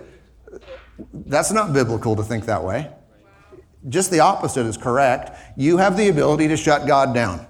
That's 1.13 1.51
not 1.51 1.71
biblical 1.71 2.15
to 2.15 2.23
think 2.23 2.45
that 2.45 2.63
way. 2.63 2.89
Just 3.89 4.09
the 4.09 4.21
opposite 4.21 4.65
is 4.65 4.75
correct. 4.75 5.37
You 5.55 5.77
have 5.77 5.95
the 5.95 6.09
ability 6.09 6.47
to 6.47 6.57
shut 6.57 6.87
God 6.87 7.13
down. 7.13 7.45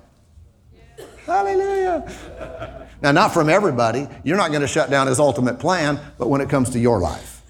Hallelujah. 1.25 2.85
Now, 3.01 3.13
not 3.13 3.33
from 3.33 3.47
everybody. 3.47 4.09
You're 4.25 4.35
not 4.35 4.49
going 4.49 4.59
to 4.59 4.67
shut 4.67 4.89
down 4.89 5.07
his 5.07 5.21
ultimate 5.21 5.57
plan, 5.57 6.01
but 6.17 6.27
when 6.27 6.41
it 6.41 6.49
comes 6.49 6.69
to 6.71 6.79
your 6.79 6.99
life. 6.99 7.43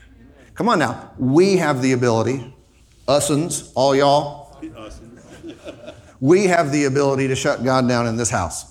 Come 0.54 0.70
on 0.70 0.78
now. 0.78 1.10
We 1.18 1.58
have 1.58 1.82
the 1.82 1.94
ability, 1.94 2.54
usins, 3.08 3.72
all 3.74 3.96
y'all, 3.96 4.40
we 6.20 6.46
have 6.46 6.72
the 6.72 6.86
ability 6.86 7.28
to 7.28 7.36
shut 7.36 7.64
God 7.64 7.88
down 7.88 8.08
in 8.08 8.18
this 8.18 8.30
house. 8.30 8.66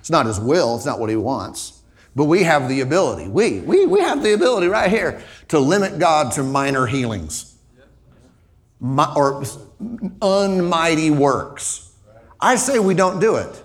It's 0.00 0.10
not 0.10 0.26
His 0.26 0.40
will, 0.40 0.76
it's 0.76 0.86
not 0.86 0.98
what 0.98 1.10
He 1.10 1.16
wants. 1.16 1.82
But 2.16 2.24
we 2.24 2.42
have 2.42 2.68
the 2.68 2.80
ability, 2.80 3.28
we, 3.28 3.60
we, 3.60 3.86
we 3.86 4.00
have 4.00 4.22
the 4.22 4.32
ability 4.34 4.66
right 4.66 4.90
here 4.90 5.22
to 5.48 5.58
limit 5.58 5.98
God 5.98 6.32
to 6.32 6.42
minor 6.42 6.86
healings 6.86 7.56
My, 8.80 9.12
or 9.14 9.42
unmighty 10.20 11.10
works. 11.10 11.92
I 12.40 12.56
say 12.56 12.78
we 12.78 12.94
don't 12.94 13.20
do 13.20 13.36
it. 13.36 13.62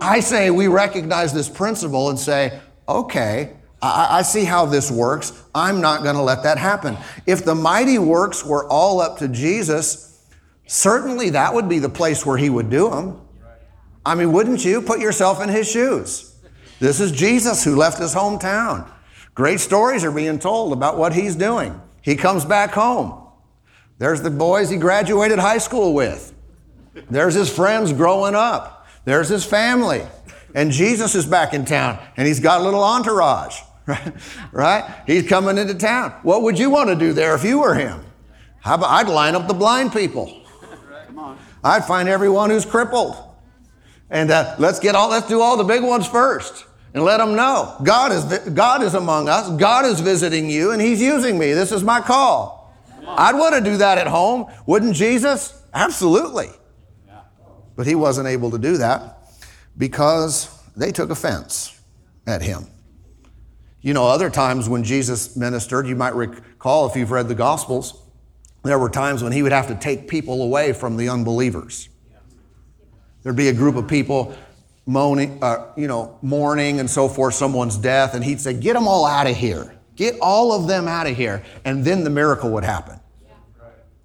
I 0.00 0.20
say 0.20 0.50
we 0.50 0.66
recognize 0.66 1.32
this 1.32 1.48
principle 1.48 2.10
and 2.10 2.18
say, 2.18 2.60
okay, 2.86 3.56
I, 3.80 4.18
I 4.18 4.22
see 4.22 4.44
how 4.44 4.66
this 4.66 4.90
works. 4.90 5.42
I'm 5.54 5.80
not 5.80 6.02
going 6.02 6.16
to 6.16 6.22
let 6.22 6.42
that 6.42 6.58
happen. 6.58 6.98
If 7.26 7.44
the 7.44 7.54
mighty 7.54 7.98
works 7.98 8.44
were 8.44 8.68
all 8.68 9.00
up 9.00 9.18
to 9.18 9.28
Jesus, 9.28 10.15
Certainly 10.66 11.30
that 11.30 11.54
would 11.54 11.68
be 11.68 11.78
the 11.78 11.88
place 11.88 12.26
where 12.26 12.36
he 12.36 12.50
would 12.50 12.70
do 12.70 12.90
them. 12.90 13.20
I 14.04 14.14
mean, 14.14 14.32
wouldn't 14.32 14.64
you 14.64 14.82
put 14.82 15.00
yourself 15.00 15.42
in 15.42 15.48
his 15.48 15.68
shoes? 15.68 16.34
This 16.78 17.00
is 17.00 17.12
Jesus 17.12 17.64
who 17.64 17.74
left 17.76 17.98
his 17.98 18.14
hometown. 18.14 18.88
Great 19.34 19.60
stories 19.60 20.04
are 20.04 20.12
being 20.12 20.38
told 20.38 20.72
about 20.72 20.98
what 20.98 21.12
he's 21.12 21.36
doing. 21.36 21.80
He 22.02 22.16
comes 22.16 22.44
back 22.44 22.72
home. 22.72 23.22
There's 23.98 24.22
the 24.22 24.30
boys 24.30 24.70
he 24.70 24.76
graduated 24.76 25.38
high 25.38 25.58
school 25.58 25.94
with. 25.94 26.34
There's 27.10 27.34
his 27.34 27.54
friends 27.54 27.92
growing 27.92 28.34
up. 28.34 28.86
There's 29.04 29.28
his 29.28 29.44
family. 29.44 30.02
And 30.54 30.70
Jesus 30.70 31.14
is 31.14 31.26
back 31.26 31.52
in 31.52 31.64
town 31.64 31.98
and 32.16 32.26
he's 32.26 32.40
got 32.40 32.60
a 32.60 32.64
little 32.64 32.82
entourage, 32.82 33.60
right? 34.52 35.02
He's 35.06 35.28
coming 35.28 35.58
into 35.58 35.74
town. 35.74 36.12
What 36.22 36.42
would 36.42 36.58
you 36.58 36.70
want 36.70 36.88
to 36.90 36.96
do 36.96 37.12
there 37.12 37.34
if 37.34 37.44
you 37.44 37.60
were 37.60 37.74
him? 37.74 38.04
How 38.60 38.74
about 38.74 38.90
I'd 38.90 39.08
line 39.08 39.34
up 39.34 39.48
the 39.48 39.54
blind 39.54 39.92
people? 39.92 40.42
I'd 41.66 41.84
find 41.84 42.08
everyone 42.08 42.50
who's 42.50 42.64
crippled. 42.64 43.16
And 44.08 44.30
uh, 44.30 44.54
let's 44.60 44.78
get 44.78 44.94
all, 44.94 45.10
let's 45.10 45.26
do 45.26 45.40
all 45.40 45.56
the 45.56 45.64
big 45.64 45.82
ones 45.82 46.06
first 46.06 46.64
and 46.94 47.02
let 47.02 47.16
them 47.18 47.34
know 47.34 47.76
God 47.82 48.12
is, 48.12 48.24
God 48.50 48.82
is 48.82 48.94
among 48.94 49.28
us. 49.28 49.50
God 49.50 49.84
is 49.84 49.98
visiting 49.98 50.48
you 50.48 50.70
and 50.70 50.80
he's 50.80 51.02
using 51.02 51.36
me. 51.36 51.52
This 51.54 51.72
is 51.72 51.82
my 51.82 52.00
call. 52.00 52.72
I'd 53.08 53.34
want 53.34 53.56
to 53.56 53.60
do 53.60 53.78
that 53.78 53.98
at 53.98 54.06
home. 54.06 54.46
Wouldn't 54.66 54.94
Jesus? 54.94 55.60
Absolutely. 55.74 56.50
But 57.74 57.88
he 57.88 57.96
wasn't 57.96 58.28
able 58.28 58.52
to 58.52 58.58
do 58.58 58.76
that 58.76 59.18
because 59.76 60.48
they 60.76 60.92
took 60.92 61.10
offense 61.10 61.80
at 62.28 62.42
him. 62.42 62.66
You 63.80 63.92
know, 63.92 64.06
other 64.06 64.30
times 64.30 64.68
when 64.68 64.84
Jesus 64.84 65.36
ministered, 65.36 65.88
you 65.88 65.96
might 65.96 66.14
recall 66.14 66.88
if 66.88 66.96
you've 66.96 67.10
read 67.10 67.26
the 67.26 67.34
Gospels, 67.34 68.05
there 68.66 68.78
were 68.78 68.90
times 68.90 69.22
when 69.22 69.32
he 69.32 69.42
would 69.42 69.52
have 69.52 69.68
to 69.68 69.74
take 69.74 70.08
people 70.08 70.42
away 70.42 70.72
from 70.72 70.96
the 70.96 71.08
unbelievers. 71.08 71.88
There'd 73.22 73.36
be 73.36 73.48
a 73.48 73.52
group 73.52 73.76
of 73.76 73.88
people 73.88 74.36
moaning, 74.86 75.38
uh, 75.42 75.72
you 75.76 75.88
know, 75.88 76.18
mourning 76.22 76.78
and 76.80 76.88
so 76.88 77.08
forth, 77.08 77.34
someone's 77.34 77.76
death, 77.76 78.14
and 78.14 78.24
he'd 78.24 78.40
say, 78.40 78.54
Get 78.54 78.74
them 78.74 78.86
all 78.86 79.04
out 79.04 79.26
of 79.26 79.36
here. 79.36 79.76
Get 79.96 80.18
all 80.20 80.52
of 80.52 80.68
them 80.68 80.86
out 80.86 81.06
of 81.06 81.16
here. 81.16 81.42
And 81.64 81.84
then 81.84 82.04
the 82.04 82.10
miracle 82.10 82.50
would 82.52 82.64
happen 82.64 83.00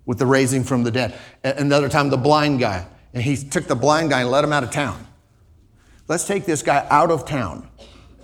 with 0.05 0.17
the 0.17 0.25
raising 0.25 0.63
from 0.63 0.83
the 0.83 0.91
dead. 0.91 1.13
Another 1.43 1.89
time, 1.89 2.09
the 2.09 2.17
blind 2.17 2.59
guy, 2.59 2.85
and 3.13 3.21
he 3.21 3.35
took 3.35 3.67
the 3.67 3.75
blind 3.75 4.09
guy 4.09 4.21
and 4.21 4.31
let 4.31 4.43
him 4.43 4.53
out 4.53 4.63
of 4.63 4.71
town. 4.71 5.05
Let's 6.07 6.25
take 6.25 6.45
this 6.45 6.63
guy 6.63 6.87
out 6.89 7.11
of 7.11 7.25
town 7.25 7.69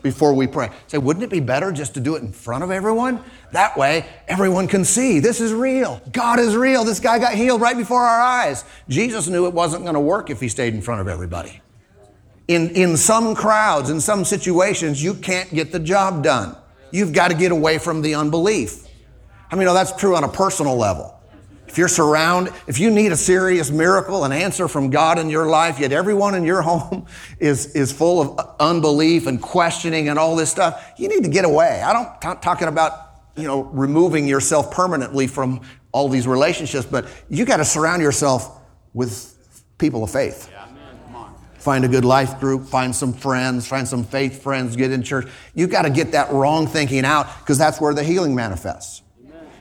before 0.02 0.34
we 0.34 0.48
pray. 0.48 0.70
Say, 0.88 0.98
wouldn't 0.98 1.24
it 1.24 1.30
be 1.30 1.40
better 1.40 1.72
just 1.72 1.94
to 1.96 2.00
do 2.00 2.16
it 2.16 2.22
in 2.22 2.32
front 2.32 2.64
of 2.64 2.72
everyone? 2.72 3.24
That 3.52 3.78
way, 3.78 4.06
everyone 4.28 4.68
can 4.68 4.86
see 4.86 5.20
this 5.20 5.42
is 5.42 5.54
real. 5.54 6.02
God 6.12 6.40
is 6.40 6.56
real. 6.56 6.84
This 6.84 7.00
guy 7.00 7.20
got 7.20 7.34
healed 7.34 7.62
right 7.62 7.78
before 7.78 8.02
our 8.02 8.22
eyes. 8.22 8.66
Jesus 8.90 9.28
knew 9.28 9.46
it 9.46 9.54
wasn't 9.54 9.84
going 9.84 9.96
to 9.96 10.00
work 10.00 10.30
if 10.30 10.40
he 10.40 10.50
stayed 10.50 10.74
in 10.74 10.82
front 10.82 11.02
of 11.02 11.08
everybody. 11.08 11.62
In, 12.48 12.70
in 12.70 12.96
some 12.96 13.36
crowds, 13.36 13.90
in 13.90 14.00
some 14.00 14.24
situations, 14.24 15.04
you 15.04 15.14
can't 15.14 15.54
get 15.54 15.72
the 15.72 15.80
job 15.80 16.24
done. 16.24 16.56
You've 16.92 17.12
got 17.12 17.30
to 17.30 17.36
get 17.36 17.52
away 17.52 17.78
from 17.78 18.02
the 18.02 18.16
unbelief. 18.16 18.88
I 19.52 19.56
mean, 19.56 19.66
no, 19.66 19.74
that's 19.74 19.92
true 19.94 20.16
on 20.16 20.24
a 20.24 20.30
personal 20.30 20.78
level. 20.78 21.17
If 21.68 21.78
you're 21.78 21.90
surrounded, 21.90 22.54
if 22.66 22.80
you 22.80 22.90
need 22.90 23.12
a 23.12 23.18
serious 23.18 23.70
miracle, 23.70 24.24
an 24.24 24.32
answer 24.32 24.68
from 24.68 24.90
God 24.90 25.20
in 25.20 25.30
your 25.30 25.48
life, 25.48 25.80
yet 25.80 25.92
everyone 25.92 26.34
in 26.34 26.44
your 26.44 26.62
home 26.64 27.06
is, 27.40 27.76
is 27.76 27.92
full 27.92 28.22
of 28.22 28.56
unbelief 28.60 29.28
and 29.28 29.42
questioning 29.42 30.10
and 30.10 30.18
all 30.18 30.36
this 30.36 30.50
stuff, 30.50 30.94
you 30.98 31.10
need 31.10 31.24
to 31.24 31.30
get 31.30 31.46
away. 31.46 31.82
I 31.82 31.94
don't 31.94 32.42
talking 32.42 32.68
about, 32.68 32.94
you 33.36 33.44
know, 33.44 33.64
removing 33.64 34.28
yourself 34.28 34.72
permanently 34.72 35.28
from 35.28 35.62
all 35.92 36.10
these 36.10 36.28
relationships, 36.28 36.88
but 36.90 37.06
you 37.30 37.46
got 37.46 37.58
to 37.58 37.66
surround 37.66 38.02
yourself 38.02 38.62
with 38.94 39.34
people 39.78 40.04
of 40.04 40.12
faith. 40.12 40.50
Find 41.60 41.84
a 41.84 41.88
good 41.90 42.06
life 42.06 42.40
group, 42.40 42.66
find 42.66 42.96
some 42.96 43.12
friends, 43.12 43.68
find 43.68 43.86
some 43.86 44.06
faith 44.06 44.42
friends, 44.42 44.76
get 44.78 44.92
in 44.92 45.04
church. 45.04 45.28
You 45.54 45.68
got 45.68 45.82
to 45.82 45.90
get 45.90 46.14
that 46.14 46.32
wrong 46.32 46.66
thinking 46.66 47.04
out 47.04 47.28
because 47.40 47.58
that's 47.58 47.82
where 47.82 47.94
the 47.94 48.04
healing 48.04 48.34
manifests. 48.34 49.02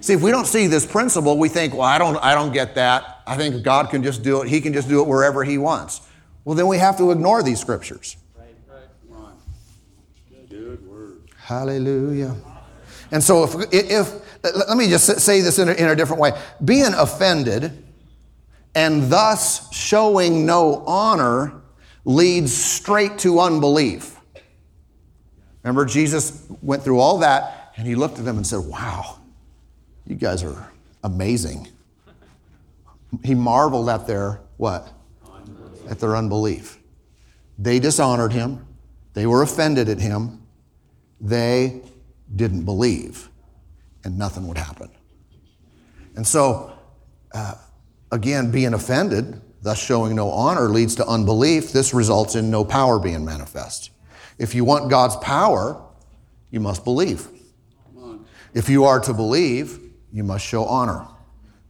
See, 0.01 0.13
if 0.13 0.23
we 0.23 0.31
don't 0.31 0.47
see 0.47 0.67
this 0.67 0.87
principle, 0.87 1.39
we 1.39 1.49
think, 1.49 1.73
well, 1.73 1.83
I 1.83 1.99
don't, 1.99 2.17
I 2.19 2.35
don't 2.35 2.53
get 2.53 2.75
that. 2.77 3.23
I 3.27 3.37
think 3.37 3.63
God 3.63 3.91
can 3.91 4.03
just 4.03 4.23
do 4.23 4.43
it. 4.43 4.49
He 4.49 4.61
can 4.61 4.73
just 4.73 4.89
do 4.89 5.01
it 5.01 5.09
wherever 5.09 5.45
He 5.45 5.59
wants. 5.59 6.01
Well, 6.45 6.55
then 6.55 6.67
we 6.67 6.79
have 6.79 6.97
to 6.99 7.11
ignore 7.11 7.43
these 7.43 7.61
scriptures. 7.61 8.17
Right, 8.37 8.55
right. 8.69 10.49
Good 10.49 10.87
word. 10.87 11.23
Hallelujah. 11.37 12.37
And 13.11 13.23
so, 13.23 13.45
if, 13.45 13.55
if 13.73 14.27
let 14.55 14.77
me 14.77 14.89
just 14.89 15.21
say 15.21 15.41
this 15.41 15.59
in 15.59 15.69
a, 15.69 15.73
in 15.73 15.89
a 15.89 15.97
different 15.97 16.21
way 16.21 16.33
being 16.65 16.95
offended 16.95 17.85
and 18.75 19.11
thus 19.11 19.73
showing 19.75 20.45
no 20.47 20.85
honor 20.87 21.63
leads 22.05 22.55
straight 22.55 23.19
to 23.19 23.41
unbelief. 23.41 24.19
Remember, 25.63 25.85
Jesus 25.85 26.47
went 26.63 26.83
through 26.83 27.01
all 27.01 27.19
that 27.19 27.73
and 27.77 27.87
he 27.87 27.95
looked 27.95 28.19
at 28.19 28.25
them 28.25 28.37
and 28.37 28.47
said, 28.47 28.61
Wow, 28.61 29.19
you 30.07 30.17
guys 30.17 30.43
are 30.43 30.71
amazing. 31.05 31.69
He 33.25 33.35
marveled 33.35 33.89
at 33.89 34.07
their 34.07 34.41
what? 34.57 34.93
Unbelief. 35.33 35.91
At 35.91 36.01
their 36.01 36.17
unbelief. 36.17 36.79
They 37.59 37.79
dishonored 37.79 38.33
him, 38.33 38.67
they 39.15 39.27
were 39.27 39.43
offended 39.43 39.89
at 39.89 39.99
him, 39.99 40.43
they 41.21 41.81
didn't 42.35 42.65
believe, 42.65 43.31
and 44.05 44.19
nothing 44.19 44.47
would 44.47 44.59
happen. 44.59 44.91
And 46.17 46.27
so, 46.27 46.73
uh, 47.33 47.55
again, 48.13 48.51
being 48.51 48.75
offended, 48.75 49.41
thus 49.63 49.83
showing 49.83 50.15
no 50.15 50.31
honor, 50.31 50.69
leads 50.69 50.95
to 50.97 51.07
unbelief. 51.07 51.73
This 51.73 51.95
results 51.95 52.35
in 52.35 52.51
no 52.51 52.65
power 52.65 52.99
being 52.99 53.25
manifest. 53.25 53.91
If 54.39 54.55
you 54.55 54.65
want 54.65 54.91
God's 54.91 55.17
power, 55.17 55.83
you 56.51 56.61
must 56.61 56.85
believe. 56.85 57.29
If 58.55 58.69
you 58.69 58.85
are 58.85 59.01
to 59.01 59.13
believe, 59.13 59.81
you 60.13 60.25
must 60.25 60.45
show 60.45 60.65
honor. 60.65 61.07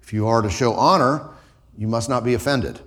If 0.02 0.12
you 0.12 0.26
are 0.28 0.42
to 0.42 0.50
show 0.50 0.72
honor, 0.74 1.30
you 1.76 1.88
must 1.88 2.08
not 2.08 2.24
be 2.24 2.34
offended. 2.34 2.80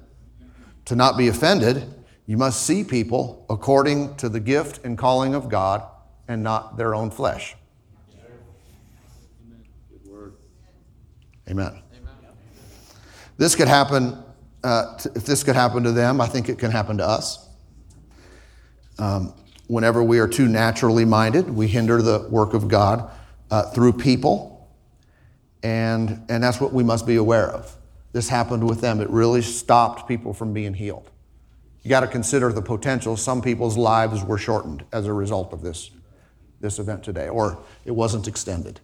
To 0.85 0.95
not 0.95 1.17
be 1.17 1.27
offended, 1.27 1.83
you 2.25 2.37
must 2.37 2.65
see 2.65 2.83
people 2.83 3.45
according 3.49 4.15
to 4.17 4.29
the 4.29 4.39
gift 4.39 4.85
and 4.85 4.97
calling 4.97 5.35
of 5.35 5.49
God 5.49 5.83
and 6.27 6.43
not 6.43 6.77
their 6.77 6.95
own 6.95 7.11
flesh. 7.11 7.55
Amen. 11.49 11.81
This 13.37 13.55
could 13.55 13.67
happen, 13.67 14.23
uh, 14.63 14.99
if 15.15 15.25
this 15.25 15.43
could 15.43 15.55
happen 15.55 15.83
to 15.83 15.91
them, 15.91 16.21
I 16.21 16.27
think 16.27 16.49
it 16.49 16.59
can 16.59 16.71
happen 16.71 16.97
to 16.97 17.05
us. 17.05 17.49
Um, 18.99 19.33
whenever 19.67 20.03
we 20.03 20.19
are 20.19 20.27
too 20.27 20.47
naturally 20.47 21.05
minded, 21.05 21.49
we 21.49 21.67
hinder 21.67 22.01
the 22.01 22.27
work 22.29 22.53
of 22.53 22.67
God 22.67 23.09
uh, 23.49 23.63
through 23.71 23.93
people 23.93 24.58
and, 25.63 26.23
and 26.29 26.43
that's 26.43 26.61
what 26.61 26.73
we 26.73 26.83
must 26.83 27.05
be 27.05 27.15
aware 27.15 27.47
of. 27.47 27.75
This 28.11 28.29
happened 28.29 28.67
with 28.67 28.81
them. 28.81 29.01
It 29.01 29.09
really 29.09 29.41
stopped 29.41 30.07
people 30.07 30.33
from 30.33 30.53
being 30.53 30.73
healed. 30.73 31.09
You 31.83 31.89
got 31.89 32.01
to 32.01 32.07
consider 32.07 32.51
the 32.51 32.61
potential. 32.61 33.15
Some 33.15 33.41
people's 33.41 33.77
lives 33.77 34.23
were 34.23 34.37
shortened 34.37 34.83
as 34.91 35.05
a 35.05 35.13
result 35.13 35.53
of 35.53 35.61
this, 35.61 35.91
this 36.59 36.79
event 36.79 37.03
today, 37.03 37.29
or 37.29 37.57
it 37.85 37.91
wasn't 37.91 38.27
extended. 38.27 38.79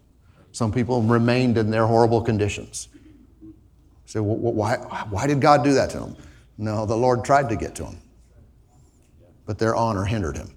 Some 0.52 0.72
people 0.72 1.02
remained 1.02 1.58
in 1.58 1.70
their 1.70 1.86
horrible 1.86 2.22
conditions. 2.22 2.88
Say, 4.06 4.20
well, 4.20 4.36
why, 4.36 4.76
why 5.10 5.26
did 5.26 5.40
God 5.40 5.64
do 5.64 5.74
that 5.74 5.90
to 5.90 5.98
them? 5.98 6.16
No, 6.56 6.86
the 6.86 6.96
Lord 6.96 7.24
tried 7.24 7.48
to 7.50 7.56
get 7.56 7.74
to 7.74 7.82
them, 7.82 7.98
but 9.44 9.58
their 9.58 9.74
honor 9.74 10.04
hindered 10.04 10.38
him. 10.38 10.50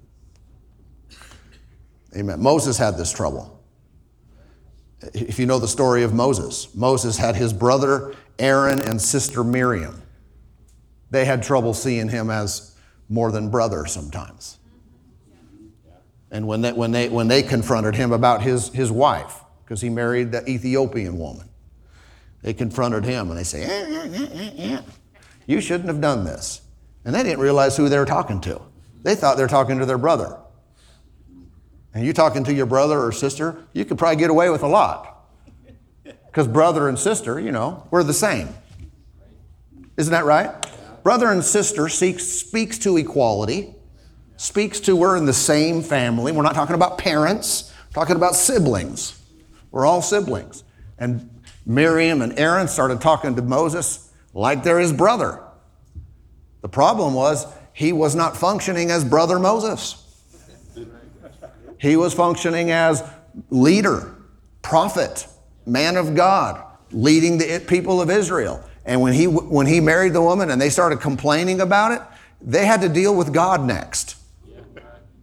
Amen. 2.16 2.42
Moses 2.42 2.78
had 2.78 2.98
this 2.98 3.12
trouble. 3.12 3.59
If 5.14 5.40
you 5.40 5.46
know 5.46 5.60
the 5.60 5.68
story 5.68 6.04
of 6.04 6.14
Moses, 6.14 6.74
Moses 6.76 7.18
had 7.18 7.36
his 7.36 7.54
brother 7.54 8.14
Aaron 8.38 8.82
and 8.82 9.02
sister 9.02 9.44
Miriam. 9.44 10.02
They 11.12 11.26
had 11.26 11.42
trouble 11.42 11.74
seeing 11.74 12.10
him 12.10 12.30
as 12.30 12.76
more 13.10 13.32
than 13.32 13.50
brother 13.50 13.86
sometimes. 13.86 14.58
And 16.32 16.48
when 16.48 16.62
they, 16.62 16.74
when 16.74 16.92
they, 16.92 17.10
when 17.10 17.28
they 17.28 17.42
confronted 17.42 17.96
him 17.96 18.12
about 18.12 18.44
his, 18.44 18.70
his 18.70 18.92
wife, 18.92 19.42
because 19.64 19.82
he 19.82 19.90
married 19.90 20.32
the 20.32 20.48
Ethiopian 20.48 21.18
woman, 21.18 21.50
they 22.44 22.54
confronted 22.54 23.04
him 23.04 23.30
and 23.30 23.38
they 23.38 23.44
say, 23.44 23.64
eh, 23.64 23.68
eh, 23.68 24.28
eh, 24.34 24.52
eh, 24.58 24.82
You 25.48 25.60
shouldn't 25.60 25.88
have 25.88 26.02
done 26.02 26.24
this. 26.24 26.62
And 27.04 27.16
they 27.16 27.24
didn't 27.24 27.40
realize 27.40 27.76
who 27.76 27.90
they 27.90 27.98
were 27.98 28.06
talking 28.06 28.40
to. 28.42 28.62
They 29.02 29.16
thought 29.16 29.38
they 29.38 29.44
were 29.44 29.50
talking 29.50 29.80
to 29.80 29.86
their 29.86 29.98
brother 29.98 30.38
and 31.94 32.06
you 32.06 32.14
talking 32.14 32.44
to 32.44 32.54
your 32.54 32.66
brother 32.66 33.00
or 33.00 33.12
sister, 33.12 33.64
you 33.74 33.86
could 33.86 33.98
probably 33.98 34.18
get 34.18 34.30
away 34.30 34.50
with 34.50 34.64
a 34.64 34.68
lot. 34.68 35.26
Because 36.04 36.48
brother 36.48 36.88
and 36.88 36.98
sister, 36.98 37.40
you 37.40 37.52
know, 37.52 37.88
we're 37.90 38.04
the 38.04 38.14
same. 38.14 38.50
Isn't 39.98 40.12
that 40.12 40.26
right? 40.26 40.54
Brother 41.04 41.32
and 41.32 41.44
sister 41.44 41.90
seeks, 41.90 42.24
speaks 42.24 42.78
to 42.80 42.98
equality, 42.98 43.74
speaks 44.38 44.80
to 44.82 44.96
we're 44.96 45.18
in 45.18 45.26
the 45.26 45.34
same 45.34 45.82
family. 45.82 46.32
We're 46.32 46.44
not 46.44 46.56
talking 46.56 46.76
about 46.76 46.98
parents, 46.98 47.74
we're 47.88 48.02
talking 48.02 48.16
about 48.16 48.36
siblings. 48.36 49.20
We're 49.72 49.86
all 49.86 50.02
siblings. 50.02 50.64
And 50.98 51.30
Miriam 51.66 52.22
and 52.22 52.38
Aaron 52.40 52.68
started 52.68 53.02
talking 53.02 53.36
to 53.36 53.42
Moses 53.42 54.12
like 54.34 54.64
they're 54.64 54.80
his 54.80 54.94
brother. 54.94 55.44
The 56.62 56.70
problem 56.70 57.14
was 57.14 57.46
he 57.74 57.94
was 57.94 58.16
not 58.16 58.36
functioning 58.36 58.92
as 58.92 59.04
brother 59.04 59.40
Moses. 59.40 60.09
He 61.80 61.96
was 61.96 62.14
functioning 62.14 62.72
as 62.72 63.04
leader, 63.50 64.16
prophet, 64.62 65.28
man 65.66 65.98
of 65.98 66.16
God, 66.16 66.64
leading 66.92 67.38
the 67.38 67.64
people 67.68 68.02
of 68.02 68.10
Israel. 68.10 68.64
And 68.86 69.02
when 69.02 69.14
he, 69.14 69.28
when 69.28 69.68
he 69.68 69.80
married 69.80 70.14
the 70.14 70.22
woman 70.22 70.50
and 70.50 70.62
they 70.62 70.70
started 70.70 71.00
complaining 71.00 71.62
about 71.62 71.92
it, 71.92 72.02
they 72.42 72.66
had 72.66 72.82
to 72.82 72.90
deal 72.90 73.16
with 73.16 73.34
God 73.34 73.64
next. 73.64 74.16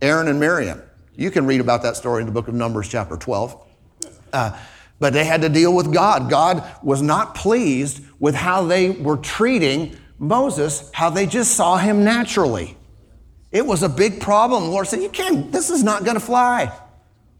Aaron 0.01 0.29
and 0.29 0.38
Miriam. 0.38 0.83
You 1.14 1.31
can 1.31 1.47
read 1.47 1.61
about 1.61 1.83
that 1.83 1.97
story 1.97 2.21
in 2.21 2.27
the 2.27 2.33
book 2.33 2.49
of 2.49 2.55
Numbers, 2.55 2.88
chapter 2.88 3.16
12. 3.16 3.66
Uh, 4.33 4.59
but 4.99 5.12
they 5.12 5.25
had 5.25 5.42
to 5.42 5.49
deal 5.49 5.75
with 5.75 5.92
God. 5.92 6.31
God 6.31 6.64
was 6.83 7.03
not 7.03 7.35
pleased 7.35 8.03
with 8.19 8.35
how 8.35 8.64
they 8.64 8.90
were 8.90 9.16
treating 9.16 9.97
Moses, 10.19 10.90
how 10.92 11.11
they 11.11 11.27
just 11.27 11.55
saw 11.55 11.77
him 11.77 12.05
naturally. 12.05 12.77
It 13.57 13.64
was 13.64 13.83
a 13.83 13.88
big 13.88 14.21
problem. 14.21 14.64
The 14.64 14.71
Lord 14.71 14.87
said, 14.87 15.01
You 15.01 15.09
can't, 15.09 15.51
this 15.51 15.71
is 15.71 15.83
not 15.83 16.05
going 16.05 16.16
to 16.16 16.21
fly. 16.21 16.71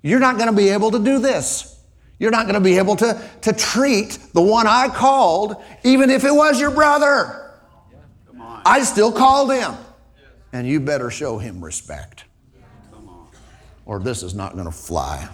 You're 0.01 0.19
not 0.19 0.37
going 0.37 0.49
to 0.49 0.57
be 0.57 0.71
able 0.71 0.91
to 0.93 0.99
do 0.99 1.19
this. 1.19 1.79
You're 2.19 2.31
not 2.31 2.47
going 2.47 2.55
to 2.55 2.61
be 2.61 2.79
able 2.79 2.97
to, 2.97 3.23
to 3.43 3.53
treat 3.53 4.19
the 4.33 4.41
one 4.41 4.67
I 4.67 4.89
called, 4.89 5.63
even 5.85 6.09
if 6.09 6.25
it 6.25 6.35
was 6.35 6.59
your 6.59 6.71
brother. 6.71 7.53
I 8.65 8.83
still 8.85 9.13
called 9.13 9.53
him. 9.53 9.75
And 10.55 10.67
you 10.67 10.81
better 10.81 11.11
show 11.11 11.37
him 11.37 11.63
respect. 11.63 12.25
Or 13.85 14.01
this 14.01 14.23
is 14.23 14.35
not 14.35 14.55
going 14.55 14.65
to 14.65 14.73
fly. 14.73 15.29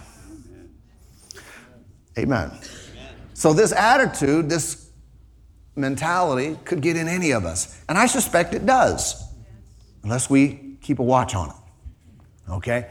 Amen. 2.17 2.51
So, 3.33 3.53
this 3.53 3.71
attitude, 3.71 4.49
this 4.49 4.91
mentality 5.77 6.57
could 6.65 6.81
get 6.81 6.97
in 6.97 7.07
any 7.07 7.31
of 7.31 7.45
us. 7.45 7.81
And 7.87 7.97
I 7.97 8.05
suspect 8.05 8.53
it 8.53 8.65
does, 8.65 9.23
unless 10.03 10.29
we 10.29 10.62
keep 10.83 10.99
a 10.99 11.03
watch 11.03 11.33
on 11.33 11.49
it. 11.49 11.55
Okay? 12.51 12.87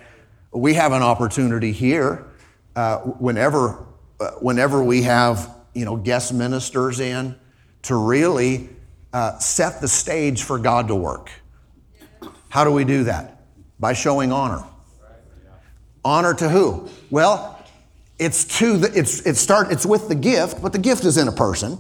We 0.51 0.75
have 0.75 0.93
an 0.93 1.03
opportunity 1.03 1.73
here 1.73 2.27
uh, 2.75 2.99
whenever, 2.99 3.87
uh, 4.19 4.31
whenever 4.33 4.83
we 4.83 5.03
have 5.03 5.55
you 5.75 5.85
know, 5.85 5.97
guest 5.97 6.35
ministers 6.35 7.01
in 7.01 7.37
to 7.83 7.95
really 7.95 8.69
uh, 9.13 9.39
set 9.39 9.81
the 9.81 9.89
stage 9.89 10.43
for 10.43 10.59
God 10.59 10.89
to 10.89 10.95
work. 10.95 11.31
How 12.49 12.65
do 12.65 12.71
we 12.71 12.85
do 12.85 13.05
that? 13.05 13.43
By 13.79 13.93
showing 13.93 14.33
honor. 14.33 14.65
Honor 16.05 16.35
to 16.35 16.49
who? 16.49 16.89
Well, 17.11 17.59
it's 18.19 18.59
to 18.59 18.77
the, 18.77 18.99
it's, 18.99 19.25
it 19.27 19.37
start, 19.37 19.71
it's 19.71 19.87
with 19.87 20.09
the 20.09 20.15
gift, 20.15 20.63
but 20.63 20.73
the 20.73 20.79
gift 20.79 21.05
is 21.05 21.17
in 21.17 21.29
a 21.29 21.33
person. 21.33 21.79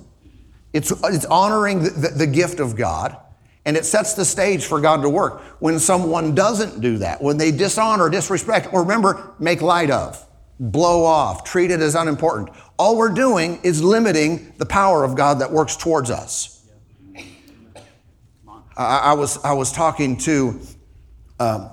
It's, 0.73 0.91
it's 1.05 1.25
honoring 1.27 1.83
the, 1.83 1.91
the, 1.91 2.09
the 2.09 2.27
gift 2.27 2.61
of 2.61 2.77
God. 2.77 3.17
And 3.65 3.77
it 3.77 3.85
sets 3.85 4.15
the 4.15 4.25
stage 4.25 4.65
for 4.65 4.81
God 4.81 5.03
to 5.03 5.09
work. 5.09 5.41
When 5.61 5.79
someone 5.79 6.35
doesn't 6.35 6.81
do 6.81 6.99
that, 6.99 7.23
when 7.23 7.37
they 7.37 7.53
dishonor, 7.53 8.09
disrespect, 8.11 8.73
or 8.73 8.83
remember, 8.83 9.35
make 9.39 9.63
light 9.63 9.91
of, 9.91 10.25
blow 10.59 11.05
off, 11.05 11.45
treat 11.45 11.71
it 11.71 11.81
as 11.81 11.95
unimportant. 11.95 12.51
All 12.79 12.97
we're 12.97 13.15
doing 13.15 13.61
is 13.63 13.83
limiting 13.83 14.53
the 14.59 14.67
power 14.67 15.05
of 15.05 15.15
God 15.15 15.39
that 15.41 15.53
works 15.53 15.77
towards 15.77 16.11
us. 16.11 16.67
I, 18.77 18.99
I 18.99 19.13
was, 19.13 19.43
I 19.45 19.53
was 19.53 19.71
talking 19.71 20.17
to 20.19 20.61
uh, 21.39 21.69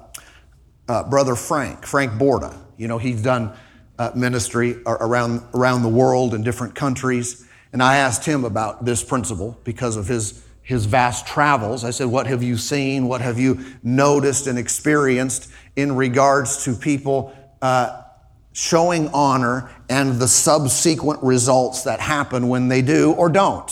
uh, 0.87 1.09
Brother 1.09 1.35
Frank, 1.35 1.85
Frank 1.85 2.13
Borda. 2.13 2.55
You 2.77 2.87
know, 2.87 2.97
he's 2.97 3.21
done 3.21 3.53
uh, 3.97 4.11
ministry 4.15 4.77
around, 4.85 5.43
around 5.53 5.83
the 5.83 5.89
world 5.89 6.33
in 6.33 6.43
different 6.43 6.75
countries. 6.75 7.47
And 7.73 7.83
I 7.83 7.97
asked 7.97 8.25
him 8.25 8.45
about 8.45 8.85
this 8.85 9.03
principle 9.03 9.59
because 9.63 9.95
of 9.95 10.07
his, 10.07 10.43
his 10.69 10.85
vast 10.85 11.25
travels. 11.25 11.83
I 11.83 11.89
said, 11.89 12.05
What 12.05 12.27
have 12.27 12.43
you 12.43 12.55
seen? 12.55 13.07
What 13.07 13.21
have 13.21 13.39
you 13.39 13.65
noticed 13.81 14.45
and 14.45 14.59
experienced 14.59 15.49
in 15.75 15.95
regards 15.95 16.63
to 16.65 16.75
people 16.75 17.35
uh, 17.59 18.03
showing 18.51 19.07
honor 19.07 19.71
and 19.89 20.19
the 20.19 20.27
subsequent 20.27 21.23
results 21.23 21.85
that 21.85 21.99
happen 21.99 22.49
when 22.49 22.67
they 22.67 22.83
do 22.83 23.13
or 23.13 23.29
don't? 23.29 23.71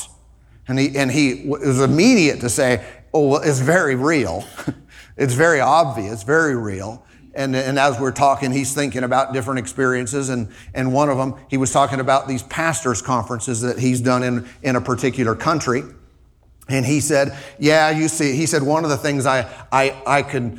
And 0.67 0.79
he, 0.79 0.97
and 0.97 1.11
he 1.11 1.43
was 1.45 1.81
immediate 1.81 2.39
to 2.39 2.49
say, 2.49 2.83
Oh, 3.13 3.27
well, 3.27 3.41
it's 3.43 3.59
very 3.59 3.93
real. 3.93 4.43
it's 5.17 5.35
very 5.35 5.59
obvious, 5.59 6.23
very 6.23 6.55
real. 6.55 7.05
And, 7.35 7.55
and 7.55 7.77
as 7.77 7.99
we're 7.99 8.11
talking, 8.11 8.51
he's 8.51 8.73
thinking 8.73 9.03
about 9.03 9.33
different 9.33 9.59
experiences. 9.59 10.29
And, 10.29 10.51
and 10.73 10.91
one 10.91 11.09
of 11.11 11.17
them, 11.19 11.35
he 11.47 11.57
was 11.57 11.71
talking 11.71 11.99
about 11.99 12.27
these 12.27 12.41
pastors' 12.41 13.03
conferences 13.03 13.61
that 13.61 13.77
he's 13.77 14.01
done 14.01 14.23
in, 14.23 14.49
in 14.63 14.75
a 14.75 14.81
particular 14.81 15.35
country. 15.35 15.83
And 16.69 16.85
he 16.85 16.99
said, 16.99 17.37
Yeah, 17.59 17.89
you 17.89 18.07
see, 18.07 18.35
he 18.35 18.45
said, 18.45 18.63
one 18.63 18.83
of 18.83 18.89
the 18.89 18.97
things 18.97 19.25
I, 19.25 19.41
I, 19.71 19.95
I 20.05 20.51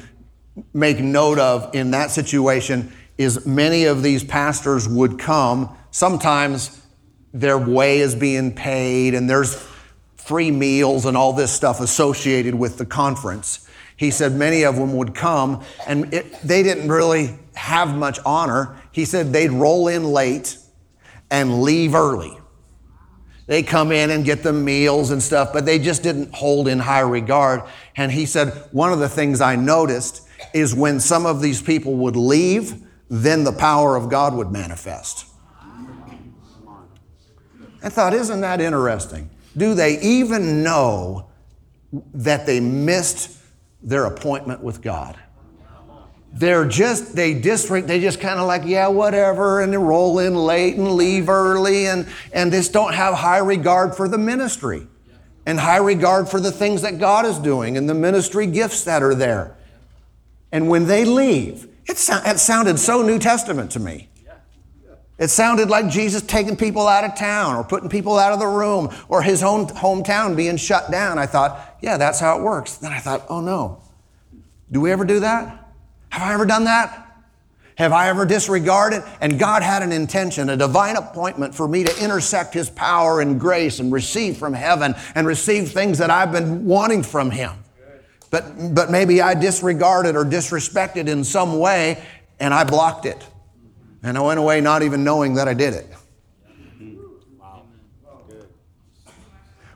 make 0.73 0.99
note 0.99 1.39
of 1.39 1.75
in 1.75 1.93
that 1.93 2.11
situation 2.11 2.93
is 3.17 3.47
many 3.47 3.85
of 3.85 4.03
these 4.03 4.25
pastors 4.25 4.89
would 4.89 5.19
come. 5.19 5.77
Sometimes 5.91 6.83
their 7.33 7.59
way 7.59 7.99
is 7.99 8.15
being 8.15 8.55
paid 8.55 9.15
and 9.15 9.29
there's 9.29 9.67
free 10.17 10.51
meals 10.51 11.05
and 11.05 11.17
all 11.17 11.33
this 11.33 11.53
stuff 11.53 11.81
associated 11.81 12.55
with 12.55 12.79
the 12.79 12.87
conference 12.87 13.69
he 13.99 14.13
said 14.13 14.33
many 14.33 14.65
of 14.65 14.77
them 14.77 14.97
would 14.97 15.15
come 15.15 15.63
and 15.87 16.15
it, 16.15 16.33
they 16.43 16.63
didn't 16.63 16.89
really 16.89 17.37
have 17.55 17.95
much 17.95 18.21
honor. 18.25 18.81
He 18.93 19.05
said 19.05 19.33
they'd 19.33 19.51
roll 19.51 19.89
in 19.89 20.05
late 20.05 20.57
and 21.31 21.63
leave 21.63 21.97
early. 21.97 22.39
They 23.49 23.65
come 23.65 23.91
in 23.91 24.11
and 24.11 24.25
get 24.25 24.45
the 24.45 24.53
meals 24.53 25.11
and 25.11 25.21
stuff, 25.21 25.53
but 25.53 25.67
they 25.67 25.81
just 25.81 26.05
didn't 26.05 26.33
hold 26.33 26.69
in 26.69 26.79
high 26.79 27.01
regard. 27.01 27.63
And 27.97 28.13
he 28.13 28.25
said, 28.25 28.51
one 28.71 28.93
of 28.93 29.01
the 29.01 29.09
things 29.09 29.41
I 29.41 29.57
noticed 29.57 30.29
is 30.55 30.73
when 30.73 31.01
some 31.01 31.27
of 31.27 31.43
these 31.43 31.61
people 31.61 31.97
would 31.97 32.15
leave, 32.15 32.87
then 33.09 33.43
the 33.43 33.53
power 33.53 33.97
of 33.97 34.09
God 34.09 34.35
would 34.35 34.53
manifest. 34.53 35.27
I 37.83 37.89
thought, 37.89 38.15
isn't 38.15 38.41
that 38.43 38.61
interesting? 38.61 39.31
Do 39.57 39.75
they 39.75 40.01
even 40.01 40.63
know 40.63 41.29
that 42.15 42.47
they 42.47 42.61
missed 42.61 43.39
their 43.83 44.05
appointment 44.05 44.63
with 44.63 44.83
God. 44.83 45.17
They're 46.33 46.67
just, 46.67 47.17
they 47.17 47.41
just, 47.41 47.69
they 47.69 48.01
just 48.01 48.21
kind 48.21 48.39
of 48.39 48.47
like, 48.47 48.63
yeah, 48.65 48.89
whatever, 48.89 49.61
and 49.61 49.73
they 49.73 49.79
roll 49.79 50.19
in 50.19 50.35
late 50.35 50.77
and 50.77 50.93
leave 50.93 51.29
early 51.29 51.87
and, 51.87 52.07
and 52.33 52.53
just 52.53 52.73
don't 52.73 52.95
have 52.95 53.15
high 53.15 53.39
regard 53.39 53.95
for 53.95 54.09
the 54.09 54.19
ministry 54.19 54.87
and 55.47 55.59
high 55.59 55.79
regard 55.79 56.29
for 56.29 56.39
the 56.39 56.53
things 56.53 56.83
that 56.83 56.99
God 56.99 57.25
is 57.25 57.39
doing 57.39 57.77
and 57.77 57.89
the 57.89 57.95
ministry 57.95 58.47
gifts 58.47 58.85
that 58.85 59.03
are 59.03 59.15
there. 59.15 59.57
And 60.53 60.69
when 60.69 60.87
they 60.87 61.05
leave, 61.05 61.67
it, 61.87 61.97
so, 61.97 62.21
it 62.25 62.39
sounded 62.39 62.79
so 62.79 63.03
New 63.03 63.19
Testament 63.19 63.71
to 63.73 63.81
me. 63.81 64.09
It 65.19 65.29
sounded 65.31 65.69
like 65.69 65.89
Jesus 65.89 66.23
taking 66.23 66.57
people 66.57 66.87
out 66.87 67.03
of 67.03 67.17
town 67.17 67.57
or 67.57 67.65
putting 67.65 67.89
people 67.89 68.19
out 68.19 68.33
of 68.33 68.39
the 68.39 68.47
room 68.47 68.95
or 69.09 69.21
his 69.21 69.43
own 69.43 69.67
hometown 69.67 70.37
being 70.37 70.57
shut 70.57 70.93
down. 70.93 71.19
I 71.19 71.27
thought, 71.27 71.77
yeah, 71.81 71.97
that's 71.97 72.21
how 72.21 72.39
it 72.39 72.43
works. 72.43 72.77
Then 72.77 72.93
I 72.93 73.01
thought, 73.01 73.25
oh 73.29 73.41
no. 73.41 73.83
Do 74.71 74.81
we 74.81 74.93
ever 74.93 75.05
do 75.05 75.21
that? 75.21 75.68
Have 76.11 76.23
I 76.23 76.35
ever 76.35 76.47
done 76.47 76.65
that? 76.65 77.07
Have 77.77 77.93
I 77.93 78.09
ever 78.09 78.27
disregarded? 78.27 79.05
And 79.21 79.39
God 79.39 79.63
had 79.63 79.83
an 79.83 79.93
intention, 79.93 80.51
a 80.51 80.57
divine 80.57 80.97
appointment 80.97 81.55
for 81.55 81.69
me 81.69 81.85
to 81.85 82.05
intersect 82.05 82.53
His 82.53 82.69
power 82.71 83.21
and 83.21 83.39
grace 83.39 83.79
and 83.79 83.93
receive 83.93 84.37
from 84.37 84.53
heaven 84.53 84.95
and 85.15 85.27
receive 85.27 85.71
things 85.71 85.99
that 85.99 86.11
I've 86.11 86.33
been 86.33 86.65
wanting 86.65 87.05
from 87.05 87.31
Him. 87.31 87.53
But, 88.31 88.75
but 88.75 88.91
maybe 88.91 89.23
I 89.23 89.35
disregarded 89.35 90.17
or 90.17 90.25
disrespected 90.25 91.09
in 91.09 91.25
some 91.25 91.59
way 91.59 92.03
and 92.41 92.53
I 92.53 92.65
blocked 92.65 93.07
it. 93.07 93.25
And 94.03 94.19
I 94.19 94.21
went 94.21 94.39
away 94.39 94.61
not 94.61 94.83
even 94.83 95.05
knowing 95.05 95.35
that 95.35 95.49
I 95.49 95.55
did 95.55 95.75
it. 95.75 95.87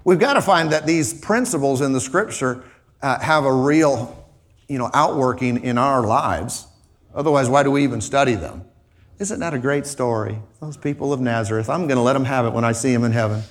We've 0.04 0.18
got 0.18 0.34
to 0.34 0.42
find 0.42 0.72
that 0.72 0.86
these 0.86 1.14
principles 1.14 1.80
in 1.80 1.92
the 1.92 2.00
scripture 2.00 2.64
uh, 3.02 3.20
have 3.20 3.44
a 3.44 3.52
real, 3.52 4.21
you 4.68 4.78
know, 4.78 4.90
outworking 4.94 5.62
in 5.62 5.78
our 5.78 6.06
lives. 6.06 6.66
Otherwise, 7.14 7.48
why 7.48 7.62
do 7.62 7.70
we 7.70 7.84
even 7.84 8.00
study 8.00 8.34
them? 8.34 8.64
Isn't 9.18 9.40
that 9.40 9.54
a 9.54 9.58
great 9.58 9.86
story? 9.86 10.38
Those 10.60 10.76
people 10.76 11.12
of 11.12 11.20
Nazareth. 11.20 11.68
I'm 11.68 11.86
going 11.86 11.96
to 11.96 12.02
let 12.02 12.14
them 12.14 12.24
have 12.24 12.46
it 12.46 12.52
when 12.52 12.64
I 12.64 12.72
see 12.72 12.92
them 12.92 13.04
in 13.04 13.12
heaven. 13.12 13.42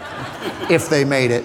if 0.70 0.88
they 0.88 1.04
made 1.04 1.30
it. 1.30 1.44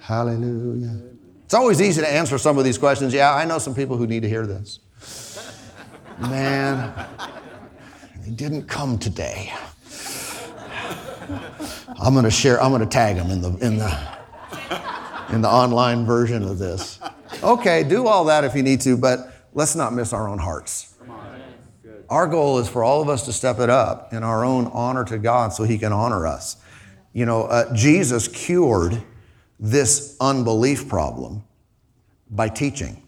Hallelujah. 0.00 1.02
It's 1.44 1.52
always 1.52 1.82
easy 1.82 2.00
to 2.00 2.08
answer 2.10 2.38
some 2.38 2.56
of 2.56 2.64
these 2.64 2.78
questions. 2.78 3.12
Yeah, 3.12 3.34
I 3.34 3.44
know 3.44 3.58
some 3.58 3.74
people 3.74 3.98
who 3.98 4.06
need 4.06 4.22
to 4.22 4.28
hear 4.28 4.46
this. 4.46 4.80
Man, 6.18 6.94
they 8.24 8.30
didn't 8.30 8.66
come 8.68 8.98
today. 8.98 9.52
I'm 12.00 12.12
going 12.12 12.24
to 12.24 12.30
share, 12.30 12.62
I'm 12.62 12.70
going 12.70 12.80
to 12.80 12.86
tag 12.86 13.16
them 13.16 13.30
in 13.30 13.40
the, 13.40 13.48
in, 13.58 13.78
the, 13.78 13.98
in 15.30 15.40
the 15.40 15.48
online 15.48 16.06
version 16.06 16.44
of 16.44 16.58
this. 16.58 17.00
Okay, 17.42 17.82
do 17.82 18.06
all 18.06 18.26
that 18.26 18.44
if 18.44 18.54
you 18.54 18.62
need 18.62 18.80
to, 18.82 18.96
but 18.96 19.32
let's 19.52 19.74
not 19.74 19.92
miss 19.92 20.12
our 20.12 20.28
own 20.28 20.38
hearts. 20.38 20.94
Our 22.08 22.26
goal 22.26 22.58
is 22.58 22.68
for 22.68 22.84
all 22.84 23.02
of 23.02 23.08
us 23.08 23.24
to 23.26 23.32
step 23.32 23.58
it 23.58 23.68
up 23.68 24.12
in 24.12 24.22
our 24.22 24.44
own 24.44 24.66
honor 24.68 25.04
to 25.06 25.18
God 25.18 25.52
so 25.52 25.64
he 25.64 25.76
can 25.76 25.92
honor 25.92 26.26
us. 26.26 26.56
You 27.12 27.26
know, 27.26 27.44
uh, 27.44 27.74
Jesus 27.74 28.28
cured 28.28 29.02
this 29.60 30.16
unbelief 30.20 30.88
problem 30.88 31.42
by 32.30 32.48
teaching. 32.48 33.02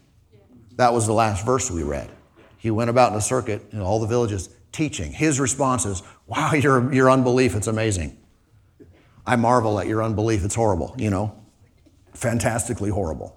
That 0.76 0.92
was 0.92 1.06
the 1.06 1.12
last 1.12 1.46
verse 1.46 1.70
we 1.70 1.82
read. 1.82 2.10
He 2.58 2.70
went 2.70 2.90
about 2.90 3.12
in 3.12 3.18
a 3.18 3.22
circuit 3.22 3.62
in 3.72 3.80
all 3.80 4.00
the 4.00 4.06
villages 4.06 4.50
teaching. 4.72 5.12
His 5.12 5.40
response 5.40 5.86
is, 5.86 6.02
Wow, 6.26 6.52
your, 6.52 6.92
your 6.92 7.10
unbelief, 7.10 7.54
it's 7.54 7.68
amazing. 7.68 8.19
I 9.26 9.36
marvel 9.36 9.78
at 9.78 9.86
your 9.86 10.02
unbelief, 10.02 10.44
it's 10.44 10.54
horrible, 10.54 10.94
you 10.98 11.10
know, 11.10 11.34
fantastically 12.14 12.90
horrible. 12.90 13.36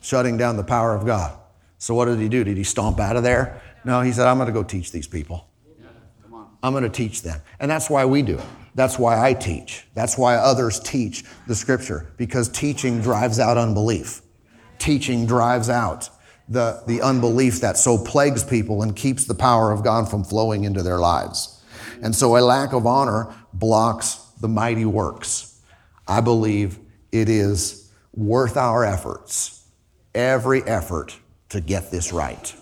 Shutting 0.00 0.36
down 0.36 0.56
the 0.56 0.64
power 0.64 0.94
of 0.94 1.04
God. 1.04 1.36
So, 1.78 1.94
what 1.94 2.06
did 2.06 2.18
he 2.18 2.28
do? 2.28 2.44
Did 2.44 2.56
he 2.56 2.64
stomp 2.64 3.00
out 3.00 3.16
of 3.16 3.22
there? 3.22 3.60
No, 3.84 4.00
he 4.00 4.12
said, 4.12 4.26
I'm 4.26 4.36
going 4.36 4.46
to 4.46 4.52
go 4.52 4.62
teach 4.62 4.92
these 4.92 5.08
people. 5.08 5.48
I'm 6.62 6.72
going 6.72 6.84
to 6.84 6.90
teach 6.90 7.22
them. 7.22 7.40
And 7.60 7.70
that's 7.70 7.88
why 7.88 8.04
we 8.04 8.22
do 8.22 8.38
it. 8.38 8.44
That's 8.74 8.98
why 8.98 9.24
I 9.24 9.32
teach. 9.34 9.86
That's 9.94 10.18
why 10.18 10.36
others 10.36 10.80
teach 10.80 11.24
the 11.46 11.54
scripture, 11.54 12.12
because 12.16 12.48
teaching 12.48 13.00
drives 13.00 13.38
out 13.38 13.56
unbelief. 13.56 14.22
Teaching 14.78 15.26
drives 15.26 15.68
out 15.68 16.10
the, 16.48 16.82
the 16.86 17.02
unbelief 17.02 17.60
that 17.60 17.76
so 17.76 17.98
plagues 17.98 18.42
people 18.42 18.82
and 18.82 18.94
keeps 18.94 19.24
the 19.24 19.34
power 19.34 19.70
of 19.72 19.84
God 19.84 20.08
from 20.08 20.24
flowing 20.24 20.64
into 20.64 20.82
their 20.82 20.98
lives. 20.98 21.60
And 22.02 22.14
so 22.14 22.36
a 22.36 22.40
lack 22.40 22.72
of 22.72 22.86
honor 22.86 23.34
blocks 23.52 24.24
the 24.40 24.48
mighty 24.48 24.84
works. 24.84 25.60
I 26.06 26.20
believe 26.20 26.78
it 27.12 27.28
is 27.28 27.90
worth 28.14 28.56
our 28.56 28.84
efforts, 28.84 29.64
every 30.14 30.62
effort 30.62 31.16
to 31.50 31.60
get 31.60 31.90
this 31.90 32.12
right. 32.12 32.54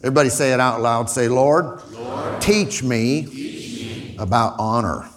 Everybody 0.00 0.28
say 0.28 0.52
it 0.52 0.60
out 0.60 0.80
loud. 0.80 1.10
Say, 1.10 1.28
Lord, 1.28 1.82
Lord 1.90 2.40
teach, 2.40 2.82
me 2.82 3.24
teach 3.24 3.82
me 3.82 4.16
about 4.18 4.54
honor 4.58 5.08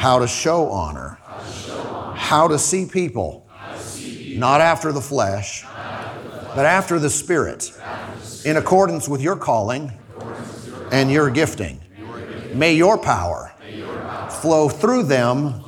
how 0.00 0.18
to 0.18 0.26
show 0.26 0.70
honor, 0.70 1.18
how 2.16 2.48
to 2.48 2.58
see 2.58 2.86
people, 2.86 3.46
not 4.34 4.62
after 4.62 4.92
the 4.92 5.00
flesh, 5.00 5.62
but 6.54 6.64
after 6.64 6.98
the 6.98 7.10
Spirit, 7.10 7.70
in 8.46 8.56
accordance 8.56 9.06
with 9.10 9.20
your 9.20 9.36
calling 9.36 9.92
and 10.90 11.10
your 11.10 11.28
gifting. 11.28 11.78
May 12.54 12.74
your 12.74 12.96
power 12.96 13.49
flow 14.40 14.68
through 14.68 15.04
them 15.04 15.62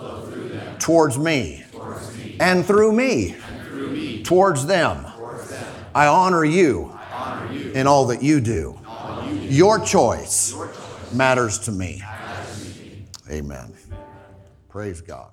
towards 0.79 1.19
me 1.19 1.65
and 2.41 2.65
through 2.65 2.93
me 2.93 3.37
towards 4.23 4.67
them. 4.67 5.07
I 5.95 6.07
honor 6.07 6.45
you 6.45 6.99
in 7.75 7.87
all 7.87 8.07
that 8.07 8.23
you 8.23 8.41
do. 8.41 8.79
Your 9.43 9.79
choice 9.79 10.55
matters 11.13 11.59
to 11.61 11.73
me. 11.73 12.03
Amen. 13.31 13.75
Praise 14.69 15.01
God. 15.01 15.33